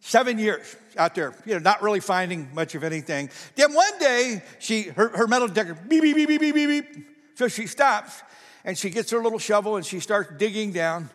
Seven 0.00 0.38
years 0.38 0.76
out 0.96 1.14
there, 1.14 1.34
you 1.44 1.54
know, 1.54 1.58
not 1.58 1.82
really 1.82 2.00
finding 2.00 2.52
much 2.54 2.74
of 2.74 2.84
anything. 2.84 3.30
Then 3.56 3.74
one 3.74 3.98
day, 3.98 4.42
she 4.58 4.84
her, 4.84 5.08
her 5.08 5.26
metal 5.26 5.48
detector 5.48 5.74
beep 5.74 6.02
beep 6.02 6.16
beep 6.16 6.28
beep 6.28 6.40
beep 6.40 6.54
beep 6.54 6.68
beep. 6.68 7.06
So 7.34 7.48
she 7.48 7.66
stops 7.66 8.22
and 8.64 8.76
she 8.76 8.90
gets 8.90 9.10
her 9.10 9.22
little 9.22 9.38
shovel 9.38 9.76
and 9.76 9.84
she 9.84 10.00
starts 10.00 10.32
digging 10.38 10.72
down. 10.72 11.10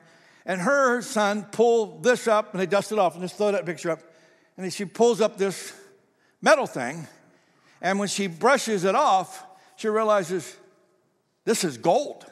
And 0.46 0.60
her 0.60 1.02
son 1.02 1.44
pull 1.52 2.00
this 2.00 2.28
up 2.28 2.52
and 2.52 2.60
they 2.60 2.66
dust 2.66 2.92
it 2.92 3.00
off 3.00 3.14
and 3.14 3.22
just 3.22 3.38
throw 3.38 3.52
that 3.52 3.66
picture 3.66 3.92
up. 3.92 4.00
And 4.58 4.66
then 4.66 4.72
she 4.72 4.86
pulls 4.86 5.22
up 5.22 5.38
this 5.38 5.74
metal 6.42 6.68
thing. 6.68 7.08
And 7.82 8.00
when 8.00 8.08
she 8.08 8.28
brushes 8.28 8.84
it 8.84 8.96
off, 8.96 9.46
she 9.76 9.88
realizes 9.88 10.56
this 11.46 11.64
is 11.64 11.78
gold. 11.78 12.26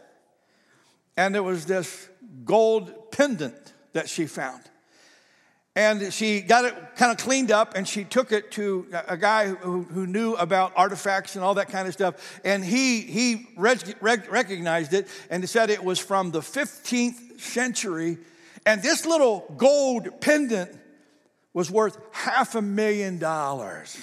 And 1.16 1.36
it 1.36 1.42
was 1.42 1.66
this 1.66 2.10
gold 2.46 3.12
pendant 3.12 3.74
that 3.94 4.10
she 4.10 4.26
found. 4.26 4.64
And 5.76 6.12
she 6.14 6.42
got 6.42 6.66
it 6.66 6.76
kind 6.98 7.12
of 7.12 7.18
cleaned 7.18 7.50
up 7.50 7.76
and 7.76 7.88
she 7.88 8.04
took 8.04 8.34
it 8.34 8.52
to 8.54 8.88
a 9.08 9.16
guy 9.16 9.48
who, 9.48 9.84
who 9.84 10.06
knew 10.06 10.34
about 10.34 10.74
artifacts 10.76 11.36
and 11.36 11.46
all 11.46 11.54
that 11.54 11.70
kind 11.70 11.88
of 11.88 11.94
stuff. 11.94 12.42
And 12.44 12.64
he, 12.64 13.02
he 13.02 13.48
rec- 13.56 14.02
recognized 14.02 14.94
it 14.94 15.08
and 15.30 15.48
said 15.50 15.70
it 15.70 15.84
was 15.84 15.98
from 15.98 16.32
the 16.32 16.42
15th 16.42 17.40
century. 17.40 18.18
And 18.66 18.84
this 18.84 19.06
little 19.06 19.46
gold 19.58 20.20
pendant 20.20 20.78
was 21.54 21.72
worth 21.72 21.98
half 22.12 22.56
a 22.56 22.62
million 22.62 23.18
dollars. 23.18 23.98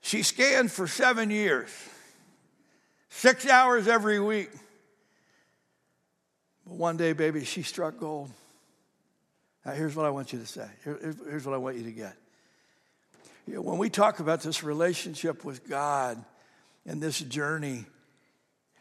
She 0.00 0.22
scanned 0.22 0.70
for 0.70 0.86
seven 0.86 1.30
years, 1.30 1.70
six 3.08 3.48
hours 3.48 3.88
every 3.88 4.20
week. 4.20 4.50
But 6.66 6.76
one 6.76 6.96
day, 6.96 7.12
baby, 7.12 7.44
she 7.44 7.62
struck 7.62 7.98
gold. 7.98 8.30
Now, 9.64 9.72
here's 9.72 9.96
what 9.96 10.06
I 10.06 10.10
want 10.10 10.32
you 10.32 10.38
to 10.38 10.46
say. 10.46 10.66
Here, 10.84 10.98
here's 11.28 11.46
what 11.46 11.54
I 11.54 11.58
want 11.58 11.76
you 11.76 11.84
to 11.84 11.92
get. 11.92 12.14
You 13.46 13.54
know, 13.54 13.60
when 13.62 13.78
we 13.78 13.90
talk 13.90 14.20
about 14.20 14.40
this 14.40 14.62
relationship 14.62 15.44
with 15.44 15.68
God 15.68 16.22
and 16.86 17.00
this 17.00 17.18
journey, 17.18 17.84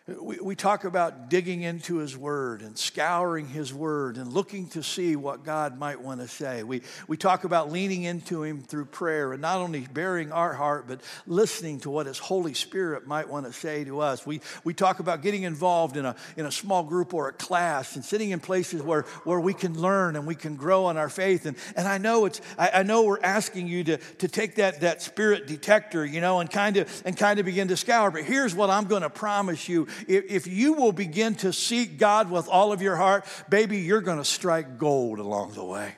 We, 0.06 0.38
we 0.42 0.56
talk 0.58 0.84
about 0.84 1.30
digging 1.30 1.62
into 1.62 2.00
His 2.00 2.18
Word 2.18 2.62
and 2.62 2.78
scouring 2.78 3.48
His 3.48 3.74
Word 3.74 4.18
and 4.18 4.34
looking 4.34 4.68
to 4.72 4.84
see 4.84 5.16
what 5.16 5.46
God 5.46 5.80
might 5.80 6.02
want 6.02 6.20
to 6.20 6.28
say. 6.28 6.62
We, 6.64 6.82
we 7.08 7.16
talk 7.16 7.46
about 7.46 7.72
leaning 7.72 8.04
into 8.04 8.44
Him 8.44 8.64
through 8.64 8.88
prayer 8.88 9.32
and 9.32 9.42
not 9.42 9.60
only 9.60 9.88
bearing 9.94 10.34
our 10.34 10.52
heart, 10.52 10.90
but 10.90 11.00
listening 11.26 11.80
to 11.82 11.90
what 11.90 12.06
His 12.06 12.20
Holy 12.20 12.54
Spirit 12.54 13.08
might 13.08 13.30
want 13.30 13.46
to 13.46 13.54
say 13.54 13.86
to 13.86 14.02
us. 14.02 14.26
We, 14.26 14.42
we 14.66 14.74
talk 14.74 15.00
about 15.00 15.22
getting 15.22 15.44
involved 15.44 15.96
in 15.96 16.06
a, 16.06 16.18
in 16.36 16.46
a 16.46 16.52
small 16.52 16.84
group 16.84 17.14
or 17.14 17.30
a 17.30 17.34
class 17.34 17.96
and 17.96 18.04
sitting 18.04 18.32
in 18.32 18.42
places 18.42 18.82
where, 18.82 19.04
where 19.24 19.40
we 19.40 19.54
can 19.54 19.80
learn 19.80 20.18
and 20.18 20.28
we 20.28 20.36
can 20.36 20.58
grow 20.58 20.90
in 20.90 20.98
our 20.98 21.10
faith. 21.10 21.46
And, 21.46 21.56
and 21.78 21.88
I 21.88 21.98
know 21.98 22.26
it's 22.26 22.42
I, 22.58 22.72
I 22.74 22.84
know 22.84 23.04
we're 23.04 23.24
asking 23.24 23.70
you 23.70 23.86
to, 23.86 23.98
to 23.98 24.28
take 24.28 24.56
that, 24.56 24.82
that 24.82 25.02
spirit 25.02 25.48
detector, 25.48 26.06
you 26.06 26.20
know, 26.20 26.42
and 26.42 26.52
kind 26.52 26.76
of 26.76 27.04
and 27.06 27.16
kind 27.16 27.40
of 27.40 27.46
begin 27.46 27.70
to 27.70 27.78
scour. 27.78 28.12
But 28.12 28.26
here's 28.26 28.54
what 28.54 28.70
I'm 28.70 28.84
going 28.84 29.04
to 29.04 29.10
promise 29.10 29.70
you 29.70 29.88
if, 30.08 30.48
you 30.48 30.74
will 30.74 30.92
begin 30.92 31.36
to 31.36 31.54
seek 31.54 31.98
God 31.98 32.30
with 32.30 32.48
all 32.48 32.72
of 32.72 32.82
your 32.82 32.96
heart, 32.96 33.26
baby, 33.50 33.80
you're 33.80 34.02
going 34.02 34.18
to 34.18 34.26
strike 34.26 34.78
gold 34.78 35.20
along 35.20 35.54
the 35.54 35.64
way. 35.64 35.96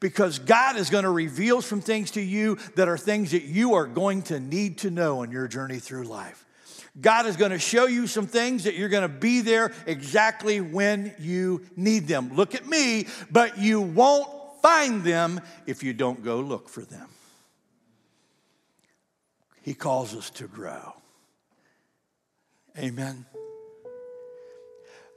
Because 0.00 0.38
God 0.38 0.76
is 0.76 0.90
going 0.90 1.04
to 1.04 1.10
reveal 1.10 1.60
some 1.60 1.80
things 1.80 2.12
to 2.12 2.20
you 2.20 2.58
that 2.76 2.88
are 2.88 2.98
things 2.98 3.32
that 3.32 3.42
you 3.42 3.74
are 3.74 3.86
going 3.86 4.22
to 4.22 4.38
need 4.38 4.78
to 4.78 4.90
know 4.90 5.22
in 5.22 5.30
your 5.30 5.48
journey 5.48 5.78
through 5.78 6.04
life. 6.04 6.44
God 7.00 7.26
is 7.26 7.36
going 7.36 7.52
to 7.52 7.58
show 7.58 7.86
you 7.86 8.06
some 8.06 8.26
things 8.26 8.64
that 8.64 8.74
you're 8.74 8.88
going 8.88 9.02
to 9.02 9.08
be 9.08 9.40
there 9.40 9.72
exactly 9.86 10.60
when 10.60 11.14
you 11.18 11.64
need 11.76 12.08
them. 12.08 12.34
Look 12.34 12.54
at 12.54 12.66
me, 12.66 13.06
but 13.30 13.58
you 13.58 13.80
won't 13.80 14.28
find 14.62 15.04
them 15.04 15.40
if 15.66 15.82
you 15.82 15.92
don't 15.92 16.24
go 16.24 16.40
look 16.40 16.68
for 16.68 16.82
them. 16.82 17.08
He 19.62 19.74
calls 19.74 20.14
us 20.14 20.30
to 20.30 20.48
grow. 20.48 20.94
Amen. 22.78 23.26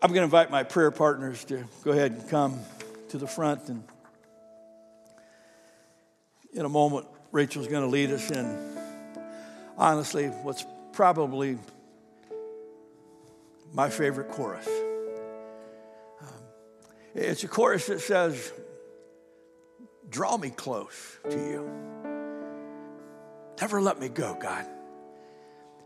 I'm 0.02 0.10
going 0.10 0.22
to 0.22 0.24
invite 0.24 0.50
my 0.50 0.64
prayer 0.64 0.90
partners 0.90 1.46
to 1.46 1.64
go 1.84 1.92
ahead 1.92 2.12
and 2.12 2.28
come 2.28 2.60
to 3.10 3.20
the 3.20 3.28
front. 3.28 3.70
And 3.70 3.84
in 6.54 6.66
a 6.66 6.70
moment, 6.70 7.06
Rachel's 7.32 7.68
going 7.68 7.84
to 7.84 7.88
lead 7.88 8.10
us 8.10 8.32
in, 8.32 8.78
honestly, 9.78 10.26
what's 10.30 10.66
probably 10.94 11.60
my 13.74 13.92
favorite 13.92 14.32
chorus. 14.32 14.68
Um, 16.20 16.28
it's 17.14 17.44
a 17.44 17.48
chorus 17.48 17.86
that 17.88 18.02
says, 18.02 18.52
Draw 20.10 20.38
me 20.38 20.50
close 20.50 21.20
to 21.30 21.38
you. 21.38 21.70
Never 23.62 23.80
let 23.80 24.00
me 24.00 24.10
go, 24.10 24.36
God. 24.42 24.66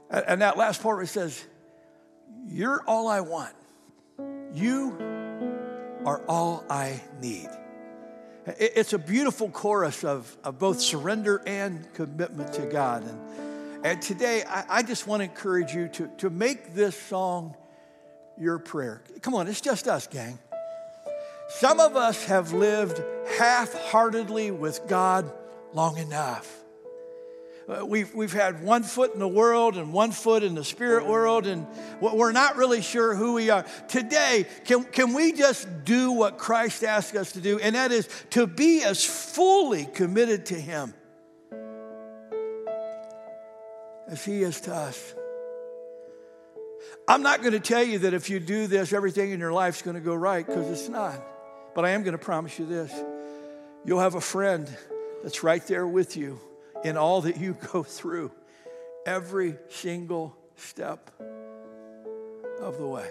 And 0.10 0.42
that 0.42 0.58
last 0.58 0.82
part 0.82 0.96
where 0.96 1.04
it 1.04 1.08
says, 1.08 1.44
you're 2.48 2.84
all 2.88 3.08
I 3.08 3.22
want. 3.22 3.54
You 4.54 4.98
are 6.06 6.22
all 6.28 6.64
I 6.70 7.02
need. 7.22 7.50
It's 8.46 8.94
a 8.94 9.00
beautiful 9.00 9.50
chorus 9.50 10.04
of, 10.04 10.38
of 10.44 10.60
both 10.60 10.80
surrender 10.80 11.42
and 11.48 11.92
commitment 11.94 12.54
to 12.54 12.66
God. 12.68 13.04
And, 13.04 13.86
and 13.86 14.02
today, 14.02 14.44
I, 14.48 14.66
I 14.70 14.84
just 14.84 15.08
want 15.08 15.22
to 15.22 15.24
encourage 15.26 15.74
you 15.74 15.88
to, 15.90 16.08
to 16.18 16.30
make 16.30 16.76
this 16.76 16.96
song 16.96 17.56
your 18.38 18.60
prayer. 18.60 19.02
Come 19.22 19.34
on, 19.34 19.48
it's 19.48 19.62
just 19.62 19.88
us, 19.88 20.06
gang. 20.08 20.38
Some 21.50 21.80
of 21.80 21.96
us 21.96 22.26
have 22.26 22.54
lived 22.54 23.02
half 23.38 23.74
heartedly 23.74 24.52
with 24.52 24.88
God 24.88 25.32
long 25.74 25.98
enough. 25.98 26.65
Uh, 27.68 27.84
we've, 27.84 28.14
we've 28.14 28.34
had 28.34 28.64
one 28.64 28.84
foot 28.84 29.14
in 29.14 29.20
the 29.20 29.28
world 29.28 29.76
and 29.76 29.92
one 29.92 30.12
foot 30.12 30.44
in 30.44 30.54
the 30.54 30.64
spirit 30.64 31.08
world, 31.08 31.48
and 31.48 31.66
we're 32.00 32.32
not 32.32 32.58
really 32.58 32.82
sure 32.82 33.16
who 33.16 33.34
we 33.34 33.50
are. 33.50 33.66
Today, 33.88 34.46
can, 34.66 34.84
can 34.84 35.14
we 35.14 35.32
just 35.32 35.84
do 35.84 36.12
what 36.12 36.38
Christ 36.38 36.84
asked 36.84 37.16
us 37.16 37.32
to 37.32 37.42
do? 37.42 37.58
And 37.58 37.76
that 37.76 37.92
is 37.92 38.08
to 38.32 38.46
be 38.46 38.84
as 38.84 39.04
fully 39.04 39.86
committed 39.86 40.46
to 40.48 40.54
Him 40.54 40.94
as 44.08 44.24
He 44.24 44.44
is 44.44 44.62
to 44.62 44.76
us. 44.76 45.16
I'm 47.08 47.24
not 47.24 47.42
going 47.42 47.54
to 47.54 47.60
tell 47.60 47.84
you 47.84 48.00
that 48.00 48.14
if 48.14 48.30
you 48.30 48.40
do 48.40 48.68
this, 48.68 48.94
everything 48.94 49.32
in 49.32 49.40
your 49.40 49.54
life 49.54 49.78
is 49.78 49.82
going 49.82 49.96
to 49.96 50.02
go 50.02 50.14
right, 50.14 50.46
because 50.46 50.70
it's 50.70 50.90
not. 50.90 51.20
But 51.74 51.84
I 51.84 51.92
am 51.92 52.04
going 52.04 52.18
to 52.18 52.24
promise 52.24 52.60
you 52.60 52.68
this 52.68 52.94
you'll 53.86 54.00
have 54.00 54.16
a 54.16 54.22
friend 54.22 54.70
that's 55.24 55.44
right 55.44 55.66
there 55.66 55.88
with 55.88 56.16
you 56.16 56.40
in 56.86 56.98
all 56.98 57.22
that 57.22 57.38
you 57.38 57.58
go 57.74 57.82
through 57.82 58.32
every 59.08 59.58
single 59.70 60.36
step 60.56 61.10
of 62.62 62.78
the 62.78 62.86
way. 62.86 63.10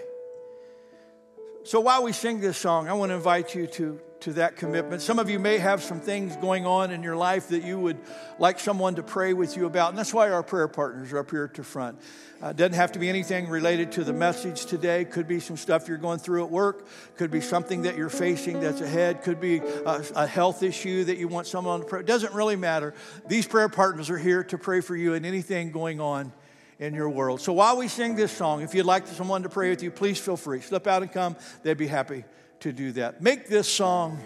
So 1.65 1.81
while 1.81 2.01
we 2.01 2.13
sing 2.13 2.39
this 2.39 2.57
song, 2.57 2.87
I 2.87 2.93
want 2.93 3.09
to 3.09 3.15
invite 3.15 3.53
you 3.53 3.67
to, 3.67 3.99
to 4.25 4.33
that 4.33 4.55
commitment. 4.55 5.03
Some 5.03 5.19
of 5.19 5.29
you 5.29 5.37
may 5.37 5.59
have 5.59 5.83
some 5.83 5.99
things 5.99 6.35
going 6.37 6.65
on 6.65 6.89
in 6.89 7.03
your 7.03 7.15
life 7.15 7.49
that 7.49 7.63
you 7.63 7.77
would 7.77 7.97
like 8.39 8.59
someone 8.59 8.95
to 8.95 9.03
pray 9.03 9.33
with 9.33 9.55
you 9.55 9.67
about, 9.67 9.89
and 9.89 9.97
that's 9.99 10.15
why 10.15 10.31
our 10.31 10.41
prayer 10.41 10.67
partners 10.67 11.13
are 11.13 11.19
up 11.19 11.29
here 11.29 11.43
at 11.43 11.53
the 11.53 11.63
front. 11.63 11.99
Uh, 12.41 12.51
doesn't 12.51 12.73
have 12.73 12.91
to 12.93 12.97
be 12.97 13.07
anything 13.07 13.47
related 13.47 13.91
to 13.91 14.03
the 14.03 14.13
message 14.13 14.65
today. 14.65 15.05
Could 15.05 15.27
be 15.27 15.39
some 15.39 15.57
stuff 15.57 15.87
you're 15.87 15.99
going 15.99 16.17
through 16.17 16.43
at 16.43 16.49
work. 16.49 16.87
Could 17.17 17.29
be 17.29 17.39
something 17.39 17.83
that 17.83 17.97
you're 17.97 18.09
facing 18.09 18.61
that's 18.61 18.81
ahead. 18.81 19.21
Could 19.21 19.39
be 19.39 19.57
a, 19.57 20.03
a 20.15 20.25
health 20.25 20.63
issue 20.63 21.03
that 21.03 21.19
you 21.19 21.27
want 21.27 21.45
someone 21.45 21.81
to 21.81 21.85
pray. 21.85 21.99
It 21.99 22.07
doesn't 22.07 22.33
really 22.33 22.55
matter. 22.55 22.95
These 23.27 23.45
prayer 23.45 23.69
partners 23.69 24.09
are 24.09 24.17
here 24.17 24.43
to 24.45 24.57
pray 24.57 24.81
for 24.81 24.95
you 24.95 25.13
and 25.13 25.23
anything 25.23 25.69
going 25.69 26.01
on 26.01 26.33
in 26.79 26.95
your 26.95 27.09
world. 27.09 27.41
So 27.41 27.53
while 27.53 27.77
we 27.77 27.87
sing 27.87 28.15
this 28.15 28.31
song, 28.31 28.63
if 28.63 28.73
you'd 28.73 28.87
like 28.87 29.05
someone 29.05 29.43
to 29.43 29.49
pray 29.49 29.69
with 29.69 29.83
you, 29.83 29.91
please 29.91 30.19
feel 30.19 30.35
free. 30.35 30.61
Slip 30.61 30.87
out 30.87 31.03
and 31.03 31.11
come. 31.11 31.35
They'd 31.61 31.77
be 31.77 31.85
happy 31.85 32.25
to 32.61 32.71
do 32.71 32.91
that. 32.93 33.21
Make 33.21 33.47
this 33.47 33.67
song 33.67 34.19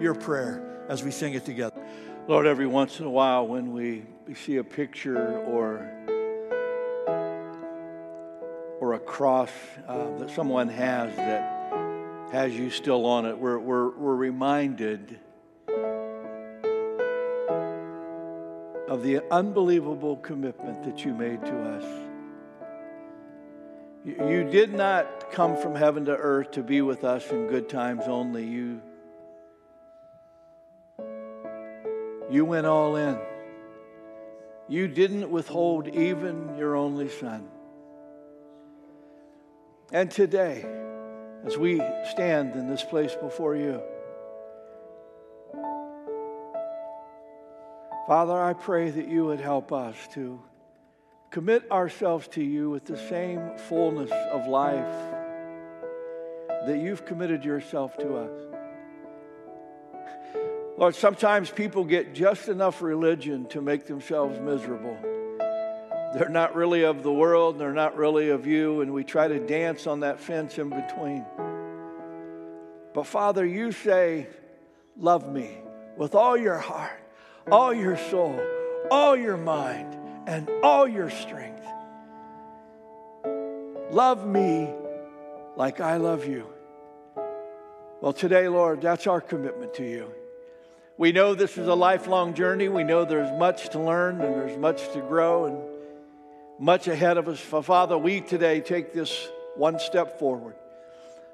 your 0.00 0.14
prayer 0.14 0.84
as 0.88 1.02
we 1.02 1.10
sing 1.10 1.34
it 1.34 1.44
together. 1.44 1.80
Lord, 2.28 2.46
every 2.46 2.66
once 2.66 3.00
in 3.00 3.06
a 3.06 3.10
while 3.10 3.46
when 3.46 3.72
we 3.72 4.04
see 4.34 4.56
a 4.56 4.64
picture 4.64 5.38
or 5.40 5.96
or 8.80 8.94
a 8.94 8.98
cross 8.98 9.50
uh, 9.86 10.16
that 10.18 10.30
someone 10.30 10.68
has 10.68 11.14
that 11.16 11.60
has 12.32 12.56
you 12.56 12.70
still 12.70 13.06
on 13.06 13.26
it, 13.26 13.36
we're, 13.36 13.58
we're, 13.58 13.90
we're 13.90 14.14
reminded 14.14 15.18
of 18.88 19.02
the 19.02 19.20
unbelievable 19.32 20.16
commitment 20.16 20.82
that 20.84 21.04
you 21.04 21.12
made 21.12 21.44
to 21.44 21.62
us. 21.62 22.09
You, 24.04 24.44
did 24.44 24.72
not 24.72 25.30
come 25.30 25.58
from 25.58 25.74
heaven 25.74 26.06
to 26.06 26.16
earth 26.16 26.52
to 26.52 26.62
be 26.62 26.80
with 26.80 27.04
us 27.04 27.30
in 27.30 27.48
good 27.48 27.68
times 27.68 28.04
only. 28.06 28.46
You, 28.46 28.80
you 32.30 32.46
went 32.46 32.66
all 32.66 32.96
in. 32.96 33.18
You 34.68 34.88
didn't 34.88 35.30
withhold 35.30 35.88
even 35.88 36.56
your 36.56 36.76
only 36.76 37.10
son. 37.10 37.46
And 39.92 40.10
today, 40.10 40.64
as 41.44 41.58
we 41.58 41.82
stand 42.10 42.54
in 42.54 42.70
this 42.70 42.82
place 42.82 43.14
before 43.16 43.54
you, 43.54 43.82
Father, 48.06 48.40
I 48.40 48.54
pray 48.54 48.90
that 48.90 49.08
you 49.08 49.26
would 49.26 49.40
help 49.40 49.72
us 49.72 49.96
to 50.14 50.40
commit 51.30 51.70
ourselves 51.70 52.28
to 52.28 52.42
you 52.42 52.70
with 52.70 52.84
the 52.84 52.96
same 52.96 53.56
fullness 53.68 54.10
of 54.32 54.46
life 54.46 55.14
that 56.66 56.78
you've 56.78 57.04
committed 57.04 57.44
yourself 57.44 57.96
to 57.98 58.16
us. 58.16 58.30
Lord, 60.76 60.94
sometimes 60.94 61.50
people 61.50 61.84
get 61.84 62.14
just 62.14 62.48
enough 62.48 62.82
religion 62.82 63.46
to 63.48 63.60
make 63.60 63.86
themselves 63.86 64.38
miserable. 64.40 64.96
They're 66.14 66.28
not 66.28 66.54
really 66.54 66.84
of 66.84 67.02
the 67.02 67.12
world, 67.12 67.58
they're 67.58 67.72
not 67.72 67.96
really 67.96 68.30
of 68.30 68.46
you, 68.46 68.80
and 68.80 68.92
we 68.92 69.04
try 69.04 69.28
to 69.28 69.38
dance 69.38 69.86
on 69.86 70.00
that 70.00 70.20
fence 70.20 70.58
in 70.58 70.70
between. 70.70 71.24
But 72.92 73.06
Father, 73.06 73.46
you 73.46 73.72
say, 73.72 74.26
Love 74.96 75.32
me 75.32 75.56
with 75.96 76.14
all 76.14 76.36
your 76.36 76.58
heart 76.58 77.00
all 77.50 77.74
your 77.74 77.96
soul, 77.96 78.40
all 78.90 79.16
your 79.16 79.36
mind, 79.36 79.96
and 80.26 80.48
all 80.62 80.86
your 80.86 81.10
strength. 81.10 81.66
Love 83.90 84.26
me 84.26 84.70
like 85.56 85.80
I 85.80 85.96
love 85.96 86.26
you. 86.26 86.46
Well, 88.00 88.12
today, 88.12 88.48
Lord, 88.48 88.80
that's 88.80 89.06
our 89.06 89.20
commitment 89.20 89.74
to 89.74 89.84
you. 89.84 90.10
We 90.96 91.12
know 91.12 91.34
this 91.34 91.58
is 91.58 91.66
a 91.66 91.74
lifelong 91.74 92.34
journey. 92.34 92.68
We 92.68 92.84
know 92.84 93.04
there's 93.04 93.32
much 93.38 93.70
to 93.70 93.80
learn 93.80 94.20
and 94.20 94.34
there's 94.34 94.56
much 94.56 94.92
to 94.92 95.00
grow 95.00 95.46
and 95.46 95.58
much 96.58 96.88
ahead 96.88 97.16
of 97.16 97.26
us. 97.28 97.40
For 97.40 97.62
Father, 97.62 97.98
we 97.98 98.20
today 98.20 98.60
take 98.60 98.92
this 98.92 99.28
one 99.56 99.78
step 99.78 100.18
forward. 100.18 100.54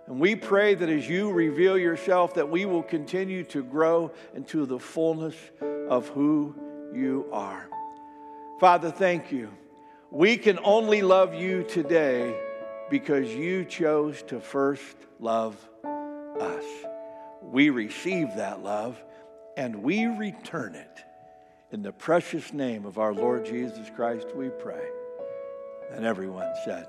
And 0.07 0.20
we 0.20 0.37
pray 0.37 0.74
that 0.74 0.89
as 0.89 1.09
you 1.09 1.32
reveal 1.32 1.76
yourself, 1.76 2.34
that 2.34 2.49
we 2.49 2.64
will 2.64 2.84
continue 2.84 3.43
to 3.45 3.62
grow 3.62 4.12
into 4.34 4.64
the 4.66 4.78
fullness 4.78 5.34
of 5.89 6.09
who 6.09 6.55
you 6.95 7.28
are. 7.32 7.68
Father, 8.59 8.91
thank 8.91 9.31
you. 9.31 9.51
We 10.11 10.39
can 10.39 10.59
only 10.65 11.03
love 11.03 11.35
you 11.35 11.63
today 11.63 12.41
because 12.89 13.29
you 13.29 13.65
chose 13.65 14.23
to 14.25 14.41
first 14.41 14.97
love 15.21 15.57
us. 16.41 16.65
We 17.43 17.69
receive 17.69 18.35
that 18.37 18.63
love 18.63 19.03
and 19.57 19.83
we 19.83 20.07
return 20.07 20.75
it. 20.75 21.05
In 21.71 21.83
the 21.83 21.93
precious 21.93 22.53
name 22.53 22.87
of 22.87 22.99
our 22.99 23.13
Lord 23.13 23.45
Jesus 23.45 23.91
Christ, 23.95 24.29
we 24.35 24.49
pray. 24.49 24.89
And 25.93 26.07
everyone 26.07 26.53
said, 26.65 26.87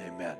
Amen. 0.00 0.36